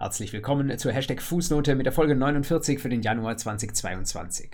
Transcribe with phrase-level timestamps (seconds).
[0.00, 4.50] Herzlich willkommen zur Hashtag Fußnote mit der Folge 49 für den Januar 2022.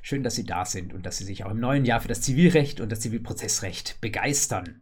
[0.00, 2.22] Schön, dass Sie da sind und dass Sie sich auch im neuen Jahr für das
[2.22, 4.80] Zivilrecht und das Zivilprozessrecht begeistern.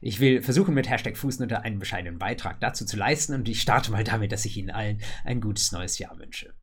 [0.00, 3.90] Ich will versuchen, mit Hashtag Fußnote einen bescheidenen Beitrag dazu zu leisten und ich starte
[3.90, 6.54] mal damit, dass ich Ihnen allen ein gutes neues Jahr wünsche.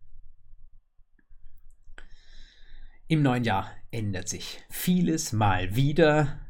[3.10, 6.45] Im neuen Jahr ändert sich vieles mal wieder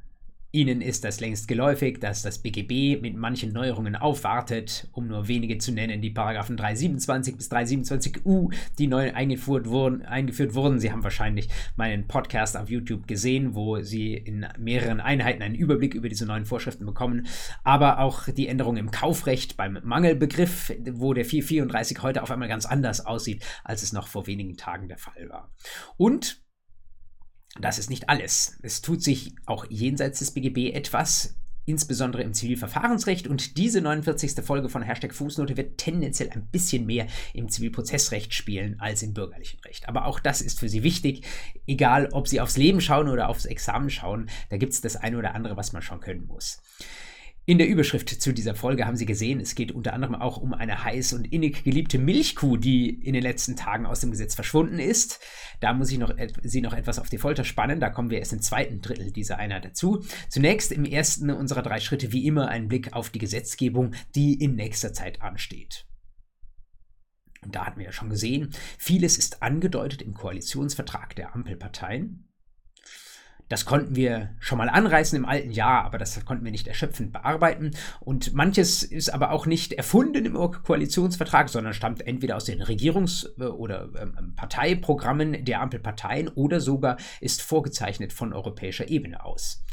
[0.55, 5.57] Ihnen ist das längst geläufig, dass das BGB mit manchen Neuerungen aufwartet, um nur wenige
[5.57, 10.79] zu nennen, die Paragraphen 327 bis 327u, die neu eingeführt wurden, eingeführt wurden.
[10.79, 15.93] Sie haben wahrscheinlich meinen Podcast auf YouTube gesehen, wo Sie in mehreren Einheiten einen Überblick
[15.93, 17.27] über diese neuen Vorschriften bekommen,
[17.65, 22.65] aber auch die Änderung im Kaufrecht beim Mangelbegriff, wo der 434 heute auf einmal ganz
[22.65, 25.51] anders aussieht, als es noch vor wenigen Tagen der Fall war.
[25.97, 26.44] Und
[27.59, 28.57] das ist nicht alles.
[28.61, 33.27] Es tut sich auch jenseits des BGB etwas, insbesondere im Zivilverfahrensrecht.
[33.27, 34.43] Und diese 49.
[34.43, 39.59] Folge von Hashtag Fußnote wird tendenziell ein bisschen mehr im Zivilprozessrecht spielen als im bürgerlichen
[39.61, 39.87] Recht.
[39.87, 41.25] Aber auch das ist für Sie wichtig,
[41.65, 44.29] egal ob Sie aufs Leben schauen oder aufs Examen schauen.
[44.49, 46.61] Da gibt es das eine oder andere, was man schon können muss.
[47.47, 50.55] In der Überschrift zu dieser Folge haben Sie gesehen, es geht unter anderem auch um
[50.55, 54.79] eine heiß und innig geliebte Milchkuh, die in den letzten Tagen aus dem Gesetz verschwunden
[54.79, 55.19] ist.
[55.59, 57.79] Da muss ich noch, Sie noch etwas auf die Folter spannen.
[57.79, 60.03] Da kommen wir erst im zweiten Drittel dieser Einheit dazu.
[60.27, 64.55] Zunächst im ersten unserer drei Schritte wie immer ein Blick auf die Gesetzgebung, die in
[64.55, 65.85] nächster Zeit ansteht.
[67.43, 72.27] Und da hatten wir ja schon gesehen, vieles ist angedeutet im Koalitionsvertrag der Ampelparteien.
[73.47, 77.13] Das konnten wir schon mal anreißen im alten Jahr, aber das konnten wir nicht erschöpfend
[77.13, 77.71] bearbeiten.
[77.99, 83.27] Und manches ist aber auch nicht erfunden im Koalitionsvertrag, sondern stammt entweder aus den Regierungs-
[83.39, 89.63] oder ähm, Parteiprogrammen der Ampelparteien oder sogar ist vorgezeichnet von europäischer Ebene aus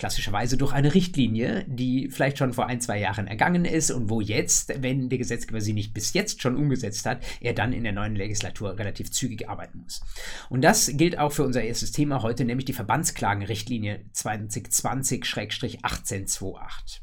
[0.00, 4.20] klassischerweise durch eine Richtlinie, die vielleicht schon vor ein, zwei Jahren ergangen ist und wo
[4.20, 7.92] jetzt, wenn der Gesetzgeber sie nicht bis jetzt schon umgesetzt hat, er dann in der
[7.92, 10.00] neuen Legislatur relativ zügig arbeiten muss.
[10.48, 17.00] Und das gilt auch für unser erstes Thema heute, nämlich die Verbandsklagenrichtlinie 2020-1828.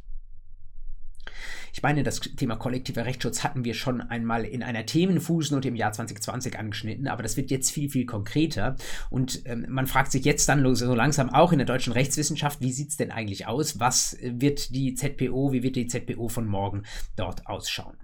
[1.77, 5.91] Ich meine, das Thema kollektiver Rechtsschutz hatten wir schon einmal in einer Themenfußnote im Jahr
[5.91, 8.77] 2020 angeschnitten, aber das wird jetzt viel, viel konkreter.
[9.11, 12.71] Und ähm, man fragt sich jetzt dann so langsam auch in der deutschen Rechtswissenschaft, wie
[12.71, 13.79] sieht es denn eigentlich aus?
[13.79, 16.81] Was wird die ZPO, wie wird die ZPO von morgen
[17.15, 17.97] dort ausschauen?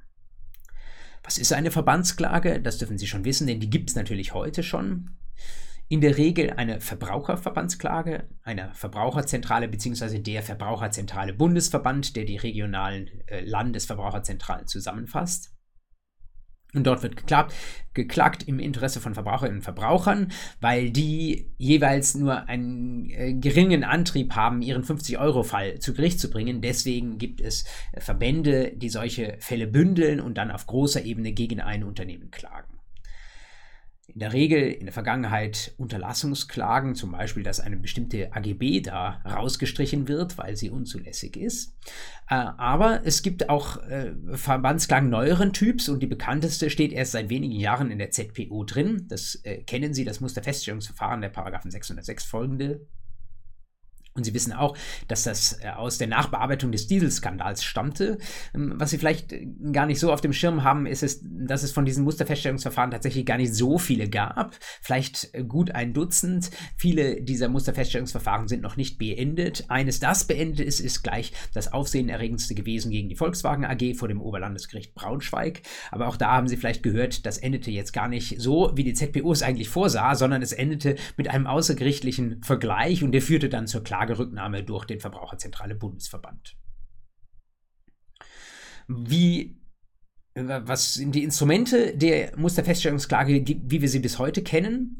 [1.24, 2.62] Was ist eine Verbandsklage?
[2.62, 5.10] Das dürfen Sie schon wissen, denn die gibt es natürlich heute schon
[5.90, 10.20] in der Regel eine Verbraucherverbandsklage einer Verbraucherzentrale bzw.
[10.20, 15.54] der Verbraucherzentrale Bundesverband, der die regionalen äh, Landesverbraucherzentralen zusammenfasst.
[16.74, 17.54] Und dort wird geklagt,
[17.94, 24.36] geklagt im Interesse von Verbraucherinnen und Verbrauchern, weil die jeweils nur einen äh, geringen Antrieb
[24.36, 26.62] haben, ihren 50-Euro-Fall zu Gericht zu bringen.
[26.62, 27.66] Deswegen gibt es
[28.00, 32.73] Verbände, die solche Fälle bündeln und dann auf großer Ebene gegen ein Unternehmen klagen
[34.08, 40.08] in der Regel in der Vergangenheit Unterlassungsklagen, zum Beispiel, dass eine bestimmte AGB da rausgestrichen
[40.08, 41.76] wird, weil sie unzulässig ist.
[42.30, 47.30] Äh, aber es gibt auch äh, Verbandsklagen neueren Typs und die bekannteste steht erst seit
[47.30, 49.06] wenigen Jahren in der ZPO drin.
[49.08, 52.86] Das äh, kennen Sie, das Musterfeststellungsverfahren der Paragraphen 606 folgende
[54.16, 58.20] und Sie wissen auch, dass das äh, aus der Nachbearbeitung des Dieselskandals stammte.
[58.54, 61.64] Ähm, was Sie vielleicht äh, gar nicht so auf dem Schirm haben, ist es, dass
[61.64, 64.56] es von diesen Musterfeststellungsverfahren tatsächlich gar nicht so viele gab.
[64.82, 66.52] Vielleicht äh, gut ein Dutzend.
[66.78, 69.66] Viele dieser Musterfeststellungsverfahren sind noch nicht beendet.
[69.70, 74.22] Eines, das beendet ist, ist gleich das aufsehenerregendste gewesen gegen die Volkswagen AG vor dem
[74.22, 75.62] Oberlandesgericht Braunschweig.
[75.92, 78.94] Aber auch da haben Sie vielleicht gehört, das endete jetzt gar nicht so, wie die
[78.94, 83.66] ZPO es eigentlich vorsah, sondern es endete mit einem außergerichtlichen Vergleich und der führte dann
[83.66, 86.56] zur Klage Klagerücknahme durch den Verbraucherzentrale Bundesverband.
[88.88, 89.60] Wie
[90.36, 94.98] was sind die Instrumente der Musterfeststellungsklage, wie wir sie bis heute kennen?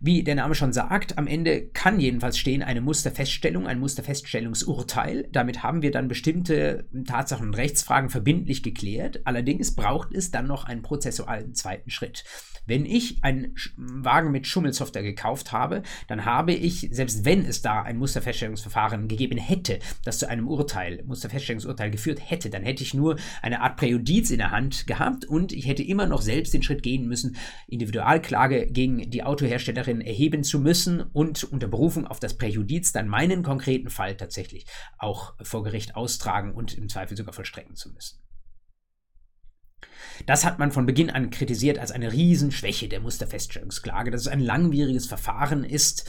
[0.00, 5.28] Wie der Name schon sagt, am Ende kann jedenfalls stehen eine Musterfeststellung, ein Musterfeststellungsurteil.
[5.30, 9.20] Damit haben wir dann bestimmte Tatsachen und Rechtsfragen verbindlich geklärt.
[9.24, 12.24] Allerdings braucht es dann noch einen prozessualen zweiten Schritt.
[12.66, 17.82] Wenn ich einen Wagen mit Schummelsoftware gekauft habe, dann habe ich, selbst wenn es da
[17.82, 23.16] ein Musterfeststellungsverfahren gegeben hätte, das zu einem Urteil, Musterfeststellungsurteil geführt hätte, dann hätte ich nur
[23.42, 26.82] eine Art Präjudiz in der Hand gehabt und ich hätte immer noch selbst den Schritt
[26.82, 32.92] gehen müssen, Individualklage gegen die Autoherstellerin erheben zu müssen und unter Berufung auf das Präjudiz
[32.92, 34.66] dann meinen konkreten Fall tatsächlich
[34.98, 38.23] auch vor Gericht austragen und im Zweifel sogar vollstrecken zu müssen.
[40.26, 44.40] Das hat man von Beginn an kritisiert als eine Riesenschwäche der Musterfeststellungsklage, dass es ein
[44.40, 46.08] langwieriges Verfahren ist,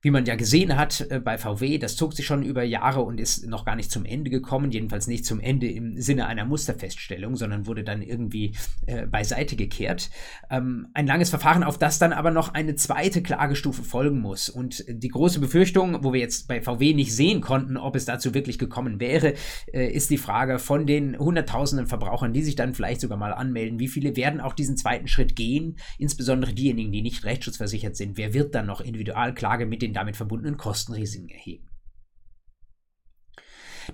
[0.00, 3.18] wie man ja gesehen hat äh, bei VW, das zog sich schon über Jahre und
[3.18, 7.34] ist noch gar nicht zum Ende gekommen, jedenfalls nicht zum Ende im Sinne einer Musterfeststellung,
[7.34, 8.54] sondern wurde dann irgendwie
[8.86, 10.10] äh, beiseite gekehrt.
[10.50, 14.48] Ähm, ein langes Verfahren, auf das dann aber noch eine zweite Klagestufe folgen muss.
[14.48, 18.34] Und die große Befürchtung, wo wir jetzt bei VW nicht sehen konnten, ob es dazu
[18.34, 19.34] wirklich gekommen wäre,
[19.72, 23.80] äh, ist die Frage von den hunderttausenden Verbrauchern, die sich dann vielleicht sogar mal anmelden,
[23.80, 28.16] wie viele werden auch diesen zweiten Schritt gehen, insbesondere diejenigen, die nicht rechtsschutzversichert sind.
[28.16, 31.68] Wer wird dann noch Individualklage mit den den damit verbundenen Kostenrisiken erheben.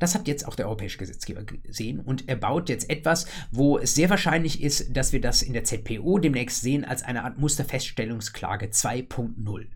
[0.01, 3.95] Das hat jetzt auch der europäische Gesetzgeber gesehen und er baut jetzt etwas, wo es
[3.95, 8.67] sehr wahrscheinlich ist, dass wir das in der ZPO demnächst sehen als eine Art Musterfeststellungsklage
[8.67, 9.69] 2.0.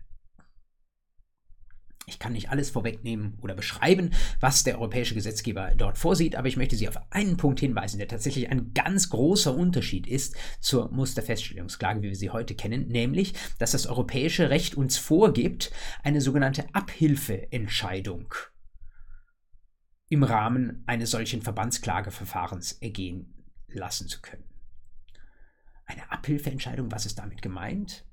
[2.09, 6.57] Ich kann nicht alles vorwegnehmen oder beschreiben, was der europäische Gesetzgeber dort vorsieht, aber ich
[6.57, 12.01] möchte Sie auf einen Punkt hinweisen, der tatsächlich ein ganz großer Unterschied ist zur Musterfeststellungsklage,
[12.01, 15.71] wie wir sie heute kennen, nämlich, dass das europäische Recht uns vorgibt,
[16.03, 18.33] eine sogenannte Abhilfeentscheidung
[20.09, 24.43] im Rahmen eines solchen Verbandsklageverfahrens ergehen lassen zu können.
[25.85, 28.05] Eine Abhilfeentscheidung, was ist damit gemeint?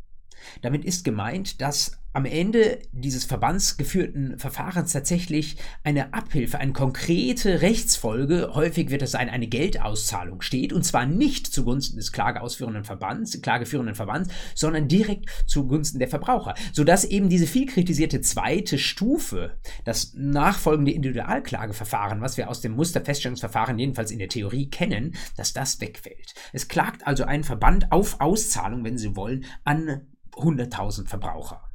[0.61, 8.53] Damit ist gemeint, dass am Ende dieses verbandsgeführten Verfahrens tatsächlich eine Abhilfe, eine konkrete Rechtsfolge,
[8.55, 13.95] häufig wird es sein, eine Geldauszahlung steht, und zwar nicht zugunsten des klageausführenden Verbands, klageführenden
[13.95, 20.93] Verbands, sondern direkt zugunsten der Verbraucher, sodass eben diese viel kritisierte zweite Stufe, das nachfolgende
[20.93, 26.33] Individualklageverfahren, was wir aus dem Musterfeststellungsverfahren jedenfalls in der Theorie kennen, dass das wegfällt.
[26.55, 31.66] Es klagt also ein Verband auf Auszahlung, wenn Sie wollen, an 100.000 Verbraucher.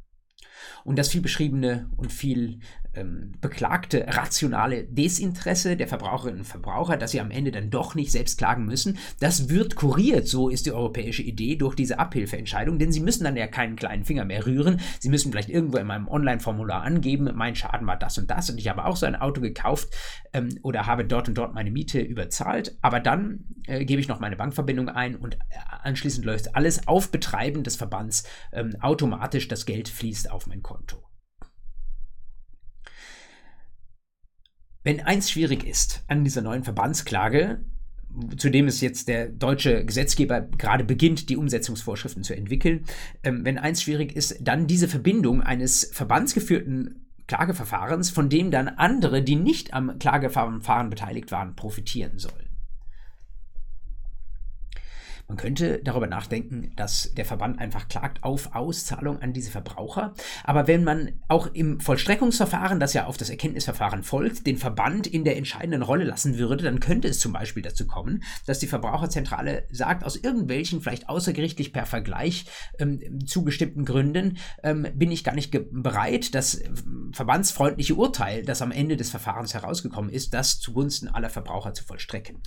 [0.83, 2.59] Und das viel beschriebene und viel
[2.93, 8.11] ähm, beklagte rationale Desinteresse der Verbraucherinnen und Verbraucher, dass sie am Ende dann doch nicht
[8.11, 12.91] selbst klagen müssen, das wird kuriert, so ist die europäische Idee, durch diese Abhilfeentscheidung, denn
[12.91, 14.79] sie müssen dann ja keinen kleinen Finger mehr rühren.
[14.99, 18.57] Sie müssen vielleicht irgendwo in meinem Online-Formular angeben, mein Schaden war das und das und
[18.57, 19.89] ich habe auch so ein Auto gekauft
[20.33, 24.19] ähm, oder habe dort und dort meine Miete überzahlt, aber dann äh, gebe ich noch
[24.19, 25.37] meine Bankverbindung ein und äh,
[25.83, 31.10] anschließend läuft alles auf Betreiben des Verbands ähm, automatisch, das Geld fließt auf mein Konto.
[34.83, 37.61] Wenn eins schwierig ist an dieser neuen Verbandsklage,
[38.35, 42.85] zu dem es jetzt der deutsche Gesetzgeber gerade beginnt, die Umsetzungsvorschriften zu entwickeln,
[43.23, 49.21] ähm, wenn eins schwierig ist, dann diese Verbindung eines verbandsgeführten Klageverfahrens, von dem dann andere,
[49.21, 52.50] die nicht am Klageverfahren beteiligt waren, profitieren sollen.
[55.31, 60.13] Man könnte darüber nachdenken, dass der Verband einfach klagt auf Auszahlung an diese Verbraucher.
[60.43, 65.23] Aber wenn man auch im Vollstreckungsverfahren, das ja auf das Erkenntnisverfahren folgt, den Verband in
[65.23, 69.67] der entscheidenden Rolle lassen würde, dann könnte es zum Beispiel dazu kommen, dass die Verbraucherzentrale
[69.71, 72.43] sagt, aus irgendwelchen, vielleicht außergerichtlich per Vergleich
[72.77, 76.61] ähm, zugestimmten Gründen, ähm, bin ich gar nicht bereit, das
[77.13, 82.41] verbandsfreundliche Urteil, das am Ende des Verfahrens herausgekommen ist, das zugunsten aller Verbraucher zu vollstrecken.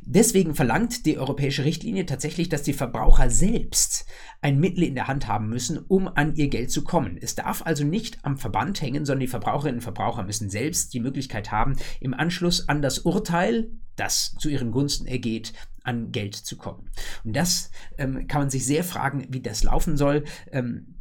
[0.00, 4.06] Deswegen verlangt die europäische Richtlinie tatsächlich, tatsächlich, dass die Verbraucher selbst
[4.40, 7.18] ein Mittel in der Hand haben müssen, um an ihr Geld zu kommen.
[7.20, 11.00] Es darf also nicht am Verband hängen, sondern die Verbraucherinnen und Verbraucher müssen selbst die
[11.00, 16.56] Möglichkeit haben, im Anschluss an das Urteil, das zu ihren Gunsten ergeht, an Geld zu
[16.56, 16.88] kommen.
[17.24, 20.22] Und das ähm, kann man sich sehr fragen, wie das laufen soll.
[20.52, 20.99] Ähm,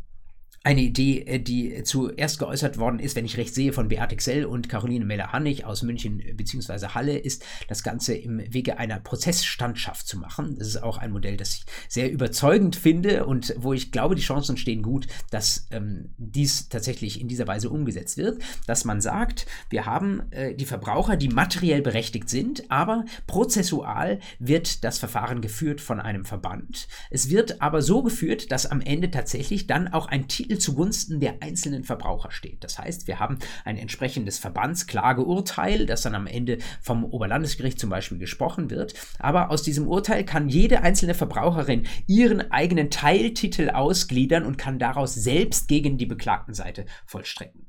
[0.63, 4.45] eine Idee, äh, die zuerst geäußert worden ist, wenn ich recht sehe, von Beate Xell
[4.45, 6.88] und Caroline Meller-Hannig aus München bzw.
[6.94, 10.56] Halle, ist das Ganze im Wege einer Prozessstandschaft zu machen.
[10.57, 14.22] Das ist auch ein Modell, das ich sehr überzeugend finde und wo ich glaube, die
[14.22, 19.45] Chancen stehen gut, dass ähm, dies tatsächlich in dieser Weise umgesetzt wird, dass man sagt,
[19.69, 25.81] wir haben äh, die Verbraucher, die materiell berechtigt sind, aber prozessual wird das Verfahren geführt
[25.81, 26.88] von einem Verband.
[27.10, 31.42] Es wird aber so geführt, dass am Ende tatsächlich dann auch ein Titel zugunsten der
[31.42, 32.63] einzelnen Verbraucher steht.
[32.63, 38.18] Das heißt, wir haben ein entsprechendes Verbandsklageurteil, das dann am Ende vom Oberlandesgericht zum Beispiel
[38.18, 38.94] gesprochen wird.
[39.20, 45.16] Aber aus diesem Urteil kann jede einzelne Verbraucherin ihren eigenen Teiltitel ausgliedern und kann daraus
[45.16, 47.68] selbst gegen die beklagten Seite vollstrecken.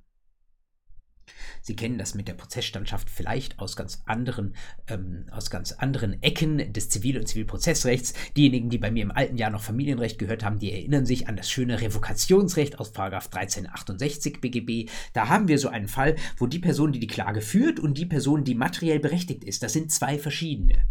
[1.63, 4.55] Sie kennen das mit der Prozessstandschaft vielleicht aus ganz anderen,
[4.89, 8.15] ähm, aus ganz anderen Ecken des Zivil- und Zivilprozessrechts.
[8.37, 11.37] Diejenigen, die bei mir im alten Jahr noch Familienrecht gehört haben, die erinnern sich an
[11.37, 14.91] das schöne Revokationsrecht aus 1368 BGB.
[15.13, 18.07] Da haben wir so einen Fall, wo die Person, die die Klage führt und die
[18.07, 20.87] Person, die materiell berechtigt ist, das sind zwei verschiedene.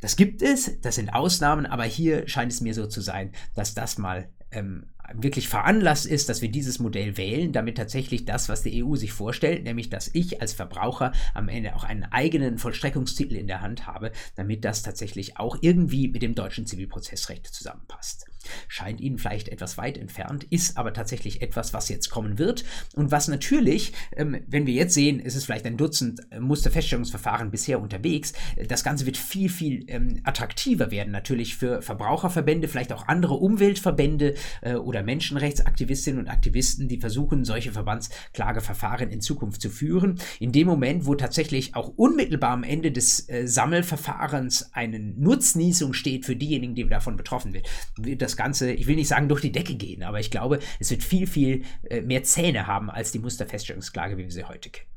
[0.00, 3.72] Das gibt es, das sind Ausnahmen, aber hier scheint es mir so zu sein, dass
[3.74, 8.62] das mal ähm, wirklich veranlasst ist, dass wir dieses Modell wählen, damit tatsächlich das, was
[8.62, 13.36] die EU sich vorstellt, nämlich dass ich als Verbraucher am Ende auch einen eigenen Vollstreckungstitel
[13.36, 18.26] in der Hand habe, damit das tatsächlich auch irgendwie mit dem deutschen Zivilprozessrecht zusammenpasst.
[18.68, 22.64] Scheint Ihnen vielleicht etwas weit entfernt, ist aber tatsächlich etwas, was jetzt kommen wird
[22.94, 27.50] und was natürlich, ähm, wenn wir jetzt sehen, ist es vielleicht ein Dutzend äh, Musterfeststellungsverfahren
[27.50, 32.92] bisher unterwegs, äh, das Ganze wird viel, viel ähm, attraktiver werden, natürlich für Verbraucherverbände, vielleicht
[32.92, 39.70] auch andere Umweltverbände äh, oder Menschenrechtsaktivistinnen und Aktivisten, die versuchen, solche Verbandsklageverfahren in Zukunft zu
[39.70, 40.20] führen.
[40.38, 46.24] In dem Moment, wo tatsächlich auch unmittelbar am Ende des äh, Sammelverfahrens eine Nutznießung steht
[46.24, 49.52] für diejenigen, die davon betroffen wird, wird das Ganze, ich will nicht sagen durch die
[49.52, 53.18] Decke gehen, aber ich glaube, es wird viel, viel äh, mehr Zähne haben als die
[53.18, 54.91] Musterfeststellungsklage, wie wir sie heute kennen.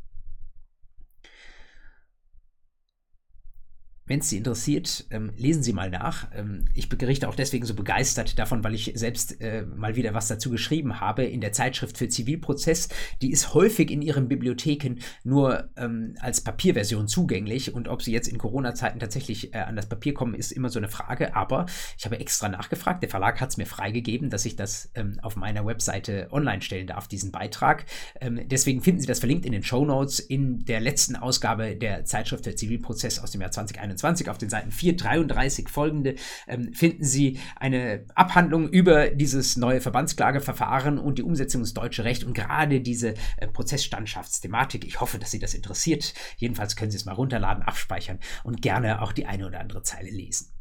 [4.07, 6.27] Wenn es Sie interessiert, ähm, lesen Sie mal nach.
[6.35, 10.27] Ähm, ich berichte auch deswegen so begeistert davon, weil ich selbst äh, mal wieder was
[10.27, 12.89] dazu geschrieben habe in der Zeitschrift für Zivilprozess.
[13.23, 18.27] Die ist häufig in Ihren Bibliotheken nur ähm, als Papierversion zugänglich und ob Sie jetzt
[18.27, 21.35] in Corona-Zeiten tatsächlich äh, an das Papier kommen, ist immer so eine Frage.
[21.35, 21.65] Aber
[21.97, 23.01] ich habe extra nachgefragt.
[23.01, 26.85] Der Verlag hat es mir freigegeben, dass ich das ähm, auf meiner Webseite online stellen
[26.85, 27.85] darf, diesen Beitrag.
[28.21, 32.05] Ähm, deswegen finden Sie das verlinkt in den Show Notes in der letzten Ausgabe der
[32.05, 33.94] Zeitschrift für Zivilprozess aus dem Jahr 2021.
[33.95, 36.15] 2021 auf den Seiten 433 folgende
[36.47, 42.23] ähm, finden Sie eine Abhandlung über dieses neue Verbandsklageverfahren und die Umsetzung ins deutsche Recht
[42.23, 44.85] und gerade diese äh, Prozessstandschaftsthematik.
[44.85, 46.13] Ich hoffe, dass Sie das interessiert.
[46.37, 50.09] Jedenfalls können Sie es mal runterladen, abspeichern und gerne auch die eine oder andere Zeile
[50.09, 50.54] lesen.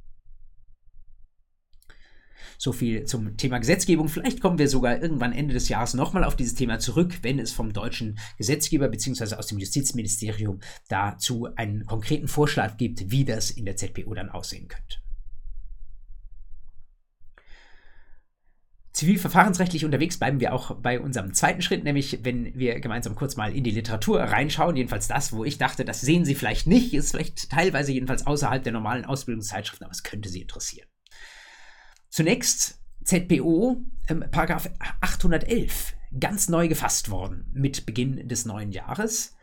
[2.65, 4.09] So viel zum Thema Gesetzgebung.
[4.09, 7.53] Vielleicht kommen wir sogar irgendwann Ende des Jahres nochmal auf dieses Thema zurück, wenn es
[7.53, 9.35] vom deutschen Gesetzgeber bzw.
[9.35, 14.69] aus dem Justizministerium dazu einen konkreten Vorschlag gibt, wie das in der ZPO dann aussehen
[14.69, 14.97] könnte.
[18.95, 23.55] Zivilverfahrensrechtlich unterwegs bleiben wir auch bei unserem zweiten Schritt, nämlich wenn wir gemeinsam kurz mal
[23.55, 27.11] in die Literatur reinschauen, jedenfalls das, wo ich dachte, das sehen Sie vielleicht nicht, ist
[27.11, 30.89] vielleicht teilweise jedenfalls außerhalb der normalen Ausbildungszeitschriften, aber es könnte Sie interessieren.
[32.15, 39.35] Zunächst ZPO, ähm, Paragraph 811, ganz neu gefasst worden mit Beginn des neuen Jahres.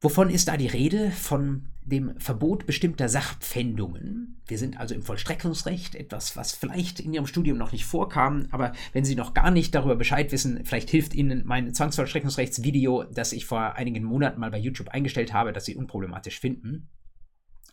[0.00, 1.12] Wovon ist da die Rede?
[1.12, 4.42] Von dem Verbot bestimmter Sachpfändungen.
[4.48, 8.72] Wir sind also im Vollstreckungsrecht, etwas, was vielleicht in Ihrem Studium noch nicht vorkam, aber
[8.92, 13.46] wenn Sie noch gar nicht darüber Bescheid wissen, vielleicht hilft Ihnen mein Zwangsvollstreckungsrechtsvideo, das ich
[13.46, 16.88] vor einigen Monaten mal bei YouTube eingestellt habe, das Sie unproblematisch finden.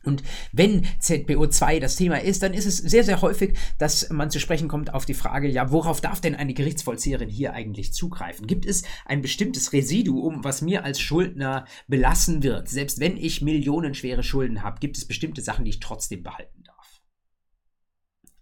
[0.05, 4.39] Und wenn ZBO2 das Thema ist, dann ist es sehr, sehr häufig, dass man zu
[4.39, 8.47] sprechen kommt auf die Frage, ja, worauf darf denn eine Gerichtsvollzieherin hier eigentlich zugreifen?
[8.47, 12.69] Gibt es ein bestimmtes Residuum, was mir als Schuldner belassen wird?
[12.69, 16.75] Selbst wenn ich millionenschwere Schulden habe, gibt es bestimmte Sachen, die ich trotzdem behalten darf?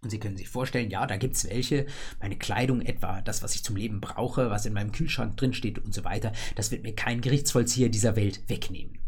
[0.01, 1.85] Und Sie können sich vorstellen, ja, da gibt es welche,
[2.19, 5.93] meine Kleidung etwa, das, was ich zum Leben brauche, was in meinem Kühlschrank drinsteht und
[5.93, 9.02] so weiter, das wird mir kein Gerichtsvollzieher dieser Welt wegnehmen.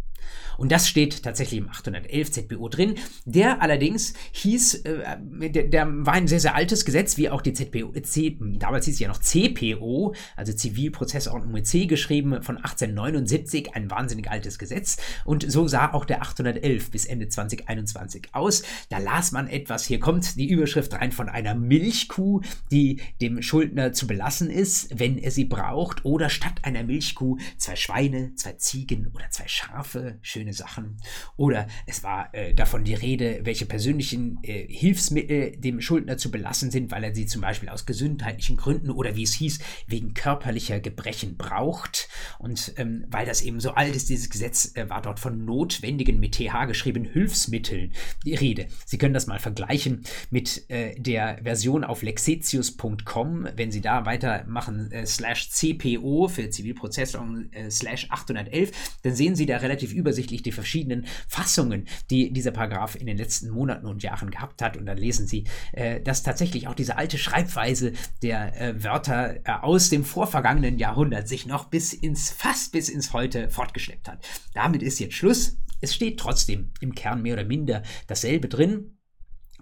[0.57, 2.95] Und das steht tatsächlich im 811 ZBO drin.
[3.25, 5.17] Der allerdings hieß, äh,
[5.49, 8.95] der, der, war ein sehr, sehr altes Gesetz, wie auch die ZBO, C, damals hieß
[8.95, 14.97] es ja noch CPO, also Zivilprozessordnung mit C geschrieben, von 1879, ein wahnsinnig altes Gesetz.
[15.23, 18.63] Und so sah auch der 811 bis Ende 2021 aus.
[18.89, 22.41] Da las man etwas, hier kommt die Überschrift rein von einer Milchkuh,
[22.71, 27.75] die dem Schuldner zu belassen ist, wenn er sie braucht, oder statt einer Milchkuh zwei
[27.75, 30.97] Schweine, zwei Ziegen oder zwei Schafe, schöne Sachen.
[31.37, 36.71] Oder es war äh, davon die Rede, welche persönlichen äh, Hilfsmittel dem Schuldner zu belassen
[36.71, 40.79] sind, weil er sie zum Beispiel aus gesundheitlichen Gründen oder wie es hieß, wegen körperlicher
[40.79, 42.09] Gebrechen braucht.
[42.39, 46.19] Und ähm, weil das eben so alt ist, dieses Gesetz, äh, war dort von notwendigen
[46.19, 47.93] mit TH geschrieben Hilfsmitteln
[48.25, 48.67] die Rede.
[48.85, 54.91] Sie können das mal vergleichen mit äh, der Version auf lexetius.com, wenn Sie da weitermachen,
[54.91, 58.71] äh, slash CPO für Zivilprozessordnung äh, slash 811,
[59.03, 63.49] dann sehen Sie da relativ übersichtlich die verschiedenen Fassungen, die dieser Paragraph in den letzten
[63.49, 64.77] Monaten und Jahren gehabt hat.
[64.77, 69.51] Und dann lesen Sie, äh, dass tatsächlich auch diese alte Schreibweise der äh, Wörter äh,
[69.61, 74.27] aus dem vorvergangenen Jahrhundert sich noch bis ins, fast bis ins Heute fortgeschleppt hat.
[74.53, 75.57] Damit ist jetzt Schluss.
[75.81, 78.97] Es steht trotzdem im Kern mehr oder minder dasselbe drin.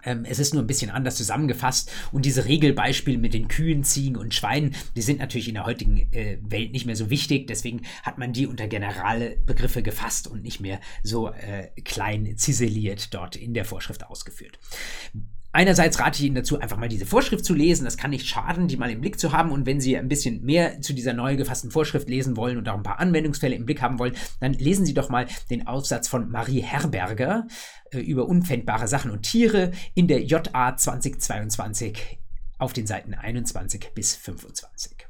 [0.04, 4.16] Ähm, es ist nur ein bisschen anders zusammengefasst und diese Regelbeispiele mit den Kühen, Ziegen
[4.16, 7.46] und Schweinen, die sind natürlich in der heutigen äh, Welt nicht mehr so wichtig.
[7.46, 13.12] Deswegen hat man die unter generale Begriffe gefasst und nicht mehr so äh, klein ziseliert
[13.14, 14.58] dort in der Vorschrift ausgeführt.
[15.54, 17.84] Einerseits rate ich Ihnen dazu, einfach mal diese Vorschrift zu lesen.
[17.84, 19.52] Das kann nicht schaden, die mal im Blick zu haben.
[19.52, 22.74] Und wenn Sie ein bisschen mehr zu dieser neu gefassten Vorschrift lesen wollen und auch
[22.74, 26.28] ein paar Anwendungsfälle im Blick haben wollen, dann lesen Sie doch mal den Aufsatz von
[26.28, 27.46] Marie Herberger
[27.92, 32.18] äh, über unpfändbare Sachen und Tiere in der JA 2022
[32.58, 35.06] auf den Seiten 21 bis 25.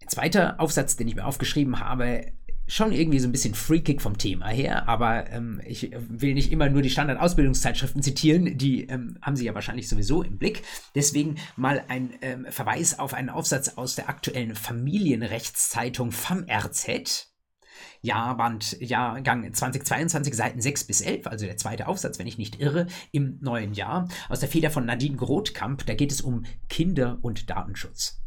[0.00, 2.32] Ein zweiter Aufsatz, den ich mir aufgeschrieben habe,
[2.72, 6.70] schon irgendwie so ein bisschen freakig vom Thema her, aber ähm, ich will nicht immer
[6.70, 10.62] nur die Standard-Ausbildungszeitschriften zitieren, die ähm, haben Sie ja wahrscheinlich sowieso im Blick.
[10.94, 17.28] Deswegen mal ein ähm, Verweis auf einen Aufsatz aus der aktuellen Familienrechtszeitung FAMRZ.
[18.00, 22.86] Jahrband, Jahrgang 2022, Seiten 6 bis 11, also der zweite Aufsatz, wenn ich nicht irre,
[23.12, 25.84] im neuen Jahr, aus der Feder von Nadine Grothkamp.
[25.84, 28.21] Da geht es um Kinder und Datenschutz.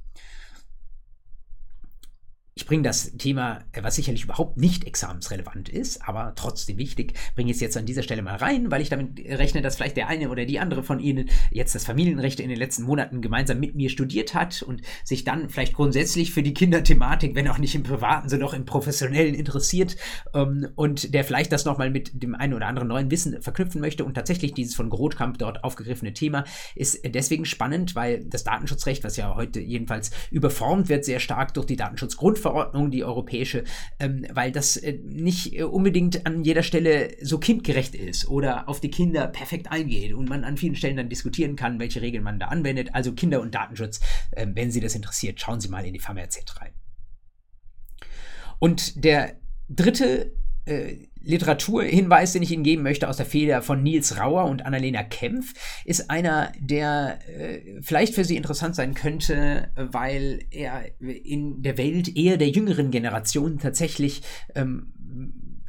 [2.58, 7.52] Ich bringe das Thema, äh, was sicherlich überhaupt nicht examensrelevant ist, aber trotzdem wichtig, bringe
[7.52, 10.08] ich es jetzt an dieser Stelle mal rein, weil ich damit rechne, dass vielleicht der
[10.08, 13.76] eine oder die andere von Ihnen jetzt das Familienrecht in den letzten Monaten gemeinsam mit
[13.76, 17.84] mir studiert hat und sich dann vielleicht grundsätzlich für die Kinderthematik, wenn auch nicht im
[17.84, 19.98] privaten, sondern auch im professionellen interessiert
[20.34, 24.06] ähm, und der vielleicht das nochmal mit dem einen oder anderen neuen Wissen verknüpfen möchte.
[24.06, 29.18] Und tatsächlich dieses von Grotkamp dort aufgegriffene Thema ist deswegen spannend, weil das Datenschutzrecht, was
[29.18, 33.64] ja heute jedenfalls überformt wird, sehr stark durch die Datenschutzgrundverordnung, Verordnung, die europäische,
[34.00, 38.80] ähm, weil das äh, nicht äh, unbedingt an jeder Stelle so kindgerecht ist oder auf
[38.80, 42.38] die Kinder perfekt eingeht und man an vielen Stellen dann diskutieren kann, welche Regeln man
[42.38, 42.90] da anwendet.
[42.94, 44.00] Also Kinder- und Datenschutz,
[44.30, 46.74] äh, wenn Sie das interessiert, schauen Sie mal in die FAMRZ rein.
[48.60, 50.36] Und der dritte
[50.66, 55.04] äh, Literaturhinweis, den ich Ihnen geben möchte aus der Feder von Nils Rauer und Annalena
[55.04, 55.54] Kempf,
[55.84, 62.16] ist einer, der äh, vielleicht für Sie interessant sein könnte, weil er in der Welt
[62.16, 64.22] eher der jüngeren Generation tatsächlich
[64.54, 64.94] ähm,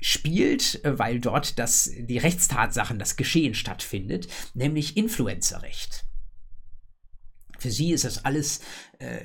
[0.00, 6.04] spielt, weil dort das, die Rechtstatsachen, das Geschehen stattfindet, nämlich Influencerrecht.
[7.58, 8.60] Für sie ist das alles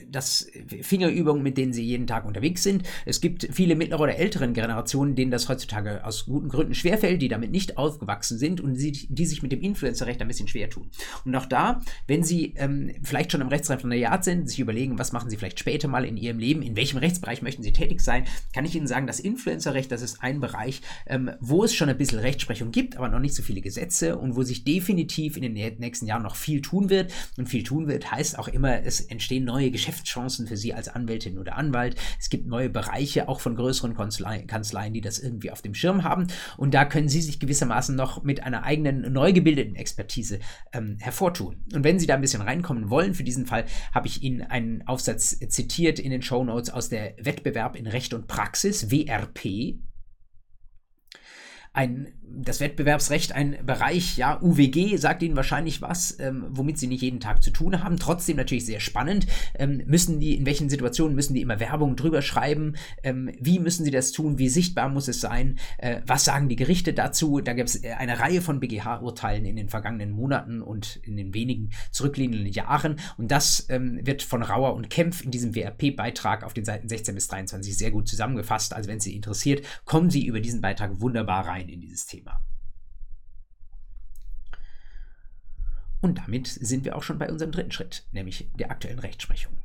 [0.10, 0.48] das
[0.82, 2.84] Fingerübungen, mit denen sie jeden Tag unterwegs sind.
[3.06, 7.28] Es gibt viele mittlere oder älteren Generationen, denen das heutzutage aus guten Gründen schwerfällt, die
[7.28, 10.90] damit nicht aufgewachsen sind und die, die sich mit dem Influencerrecht ein bisschen schwer tun.
[11.26, 15.30] Und auch da, wenn sie ähm, vielleicht schon im Rechtsreferendariat sind, sich überlegen, was machen
[15.30, 18.66] sie vielleicht später mal in ihrem Leben, in welchem Rechtsbereich möchten sie tätig sein, kann
[18.66, 22.20] ich Ihnen sagen, das Influencerrecht, das ist ein Bereich, ähm, wo es schon ein bisschen
[22.20, 26.06] Rechtsprechung gibt, aber noch nicht so viele Gesetze und wo sich definitiv in den nächsten
[26.06, 27.12] Jahren noch viel tun wird.
[27.38, 30.88] Und viel tun wird heißt auch immer, es entstehen neue neue Geschäftschancen für Sie als
[30.88, 31.96] Anwältin oder Anwalt.
[32.20, 36.28] Es gibt neue Bereiche auch von größeren Kanzleien, die das irgendwie auf dem Schirm haben.
[36.58, 40.40] Und da können Sie sich gewissermaßen noch mit einer eigenen neu gebildeten Expertise
[40.74, 41.64] ähm, hervortun.
[41.74, 44.88] Und wenn Sie da ein bisschen reinkommen wollen, für diesen Fall habe ich Ihnen einen
[44.88, 49.80] Aufsatz zitiert in den Show Notes aus der Wettbewerb in Recht und Praxis, WRP,
[51.74, 57.02] ein, das Wettbewerbsrecht ein Bereich, ja, UWG sagt Ihnen wahrscheinlich was, ähm, womit Sie nicht
[57.02, 57.98] jeden Tag zu tun haben.
[58.00, 59.28] Trotzdem natürlich sehr spannend.
[59.56, 62.76] Ähm, müssen die, in welchen Situationen müssen die immer Werbung drüber schreiben?
[63.04, 64.40] Ähm, wie müssen Sie das tun?
[64.40, 65.60] Wie sichtbar muss es sein?
[65.78, 67.40] Äh, was sagen die Gerichte dazu?
[67.40, 71.34] Da gibt es äh, eine Reihe von BGH-Urteilen in den vergangenen Monaten und in den
[71.34, 73.00] wenigen zurückliegenden Jahren.
[73.18, 77.16] Und das ähm, wird von Rauer und Kempf in diesem WRP-Beitrag auf den Seiten 16
[77.16, 78.74] bis 23 sehr gut zusammengefasst.
[78.74, 82.21] Also wenn Sie interessiert, kommen Sie über diesen Beitrag wunderbar rein rein in dieses Thema.
[86.02, 89.58] Und damit sind wir auch schon bei unserem dritten Schritt, nämlich der aktuellen Rechtsprechung.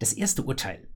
[0.00, 0.88] Das erste Urteil,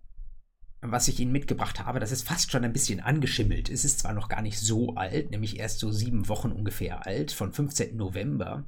[0.80, 3.70] was ich Ihnen mitgebracht habe, das ist fast schon ein bisschen angeschimmelt.
[3.70, 7.30] Es ist zwar noch gar nicht so alt, nämlich erst so sieben Wochen ungefähr alt,
[7.30, 7.96] von 15.
[7.96, 8.66] November,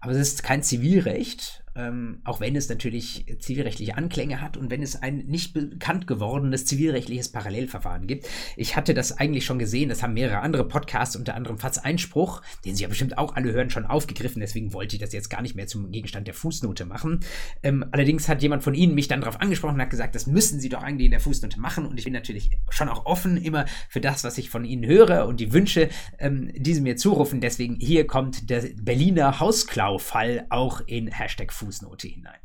[0.00, 4.82] aber es ist kein Zivilrecht, ähm, auch wenn es natürlich zivilrechtliche Anklänge hat und wenn
[4.82, 8.28] es ein nicht bekannt gewordenes zivilrechtliches Parallelverfahren gibt.
[8.56, 12.42] Ich hatte das eigentlich schon gesehen, das haben mehrere andere Podcasts, unter anderem Fatz Einspruch,
[12.64, 15.42] den Sie ja bestimmt auch alle hören, schon aufgegriffen, deswegen wollte ich das jetzt gar
[15.42, 17.20] nicht mehr zum Gegenstand der Fußnote machen.
[17.62, 20.60] Ähm, allerdings hat jemand von Ihnen mich dann darauf angesprochen und hat gesagt, das müssen
[20.60, 23.66] Sie doch eigentlich in der Fußnote machen und ich bin natürlich schon auch offen immer
[23.88, 27.40] für das, was ich von Ihnen höre und die Wünsche, ähm, die Sie mir zurufen.
[27.40, 32.08] Deswegen hier kommt der Berliner Hausklau-Fall auch in Hashtag Fußnote.
[32.08, 32.40] Hinein.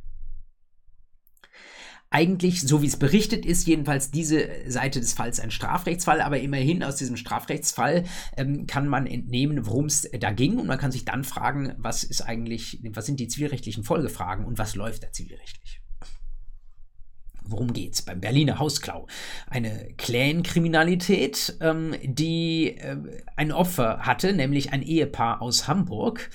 [2.11, 6.83] Eigentlich, so wie es berichtet ist, jedenfalls diese Seite des Falls ein Strafrechtsfall, aber immerhin
[6.83, 8.05] aus diesem Strafrechtsfall
[8.37, 12.03] ähm, kann man entnehmen, worum es da ging und man kann sich dann fragen, was
[12.03, 15.81] ist eigentlich, was sind die zivilrechtlichen Folgefragen und was läuft da zivilrechtlich.
[17.47, 18.01] Worum geht's?
[18.01, 19.07] Beim Berliner Hausklau.
[19.47, 22.97] Eine Clan-Kriminalität, ähm, die äh,
[23.35, 26.29] ein Opfer hatte, nämlich ein Ehepaar aus Hamburg.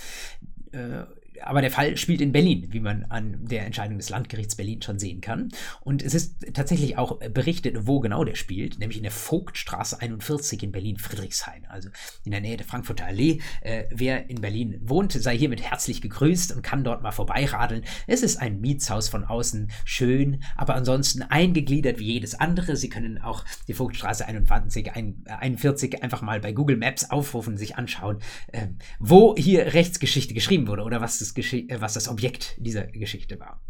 [0.72, 1.04] Äh,
[1.42, 4.98] aber der Fall spielt in Berlin, wie man an der Entscheidung des Landgerichts Berlin schon
[4.98, 5.48] sehen kann.
[5.80, 10.62] Und es ist tatsächlich auch berichtet, wo genau der spielt, nämlich in der Vogtstraße 41
[10.62, 11.88] in Berlin-Friedrichshain, also
[12.24, 13.40] in der Nähe der Frankfurter Allee.
[13.62, 17.84] Äh, wer in Berlin wohnt, sei hiermit herzlich gegrüßt und kann dort mal vorbeiradeln.
[18.06, 22.76] Es ist ein Mietshaus von außen, schön, aber ansonsten eingegliedert wie jedes andere.
[22.76, 28.18] Sie können auch die Vogtstraße 21, 41 einfach mal bei Google Maps aufrufen, sich anschauen,
[28.48, 32.86] äh, wo hier Rechtsgeschichte geschrieben wurde oder was das, Gesch äh, was das Objekt dieser
[32.86, 33.60] Geschichte war.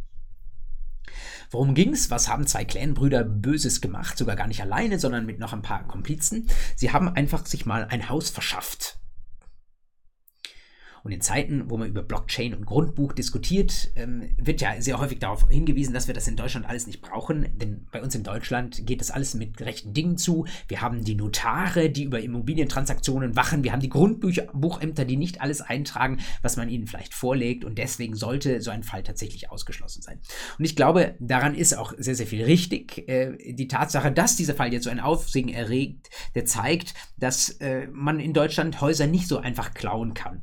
[1.51, 2.11] Worum ging's?
[2.11, 4.16] Was haben zwei Clanbrüder Böses gemacht?
[4.16, 6.49] Sogar gar nicht alleine, sondern mit noch ein paar Komplizen.
[6.77, 8.99] Sie haben einfach sich mal ein Haus verschafft.
[11.02, 15.18] Und in Zeiten, wo man über Blockchain und Grundbuch diskutiert, ähm, wird ja sehr häufig
[15.18, 17.46] darauf hingewiesen, dass wir das in Deutschland alles nicht brauchen.
[17.58, 20.46] Denn bei uns in Deutschland geht das alles mit rechten Dingen zu.
[20.68, 23.64] Wir haben die Notare, die über Immobilientransaktionen wachen.
[23.64, 27.64] Wir haben die Grundbuchämter, die nicht alles eintragen, was man ihnen vielleicht vorlegt.
[27.64, 30.20] Und deswegen sollte so ein Fall tatsächlich ausgeschlossen sein.
[30.58, 33.08] Und ich glaube, daran ist auch sehr, sehr viel richtig.
[33.08, 37.86] Äh, die Tatsache, dass dieser Fall jetzt so ein Aufsehen erregt, der zeigt, dass äh,
[37.92, 40.42] man in Deutschland Häuser nicht so einfach klauen kann.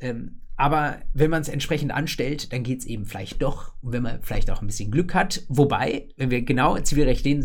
[0.00, 3.74] Ähm, aber wenn man es entsprechend anstellt, dann geht es eben vielleicht doch.
[3.80, 5.44] Wenn man vielleicht auch ein bisschen Glück hat.
[5.48, 7.44] Wobei, wenn wir genau zivilrechtlich,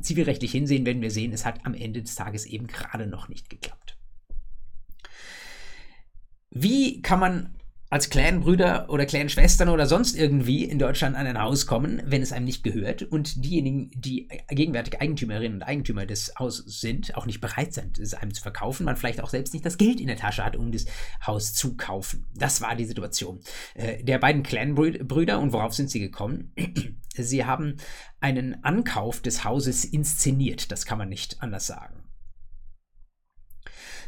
[0.00, 3.50] zivilrechtlich hinsehen, werden wir sehen, es hat am Ende des Tages eben gerade noch nicht
[3.50, 3.98] geklappt.
[6.50, 7.54] Wie kann man
[7.94, 12.32] als Clanbrüder oder Clanschwestern oder sonst irgendwie in Deutschland an ein Haus kommen, wenn es
[12.32, 17.40] einem nicht gehört und diejenigen, die gegenwärtig Eigentümerinnen und Eigentümer des Hauses sind, auch nicht
[17.40, 20.16] bereit sind, es einem zu verkaufen, man vielleicht auch selbst nicht das Geld in der
[20.16, 20.86] Tasche hat, um das
[21.24, 22.26] Haus zu kaufen.
[22.34, 23.38] Das war die Situation
[23.74, 26.52] äh, der beiden Clanbrüder und worauf sind sie gekommen?
[27.16, 27.76] sie haben
[28.18, 32.03] einen Ankauf des Hauses inszeniert, das kann man nicht anders sagen.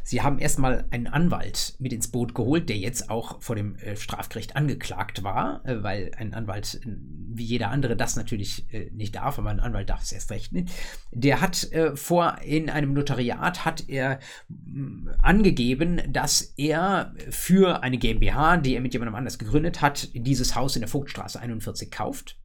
[0.06, 3.96] Sie haben erstmal einen Anwalt mit ins Boot geholt, der jetzt auch vor dem äh,
[3.96, 6.96] Strafgericht angeklagt war, äh, weil ein Anwalt äh,
[7.38, 10.52] wie jeder andere das natürlich äh, nicht darf, aber ein Anwalt darf es erst recht
[10.52, 10.70] nicht.
[11.10, 17.98] Der hat äh, vor in einem Notariat hat er mm, angegeben, dass er für eine
[17.98, 22.38] GmbH, die er mit jemandem anders gegründet hat, dieses Haus in der Vogtstraße 41 kauft.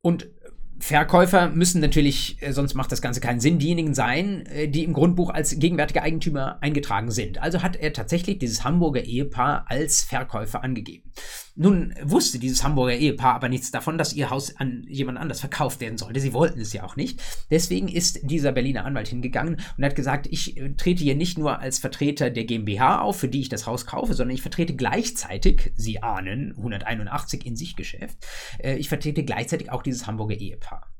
[0.00, 0.30] Und
[0.82, 4.92] Verkäufer müssen natürlich, äh, sonst macht das Ganze keinen Sinn, diejenigen sein, äh, die im
[4.92, 7.40] Grundbuch als gegenwärtige Eigentümer eingetragen sind.
[7.40, 11.12] Also hat er tatsächlich dieses Hamburger Ehepaar als Verkäufer angegeben.
[11.54, 15.80] Nun wusste dieses Hamburger Ehepaar aber nichts davon, dass ihr Haus an jemand anders verkauft
[15.80, 16.20] werden sollte.
[16.20, 17.20] Sie wollten es ja auch nicht.
[17.50, 21.58] Deswegen ist dieser Berliner Anwalt hingegangen und hat gesagt, ich äh, trete hier nicht nur
[21.58, 25.72] als Vertreter der GmbH auf, für die ich das Haus kaufe, sondern ich vertrete gleichzeitig,
[25.76, 28.18] Sie ahnen, 181 in sich Geschäft,
[28.62, 30.92] ich vertrete gleichzeitig auch dieses Hamburger Ehepaar.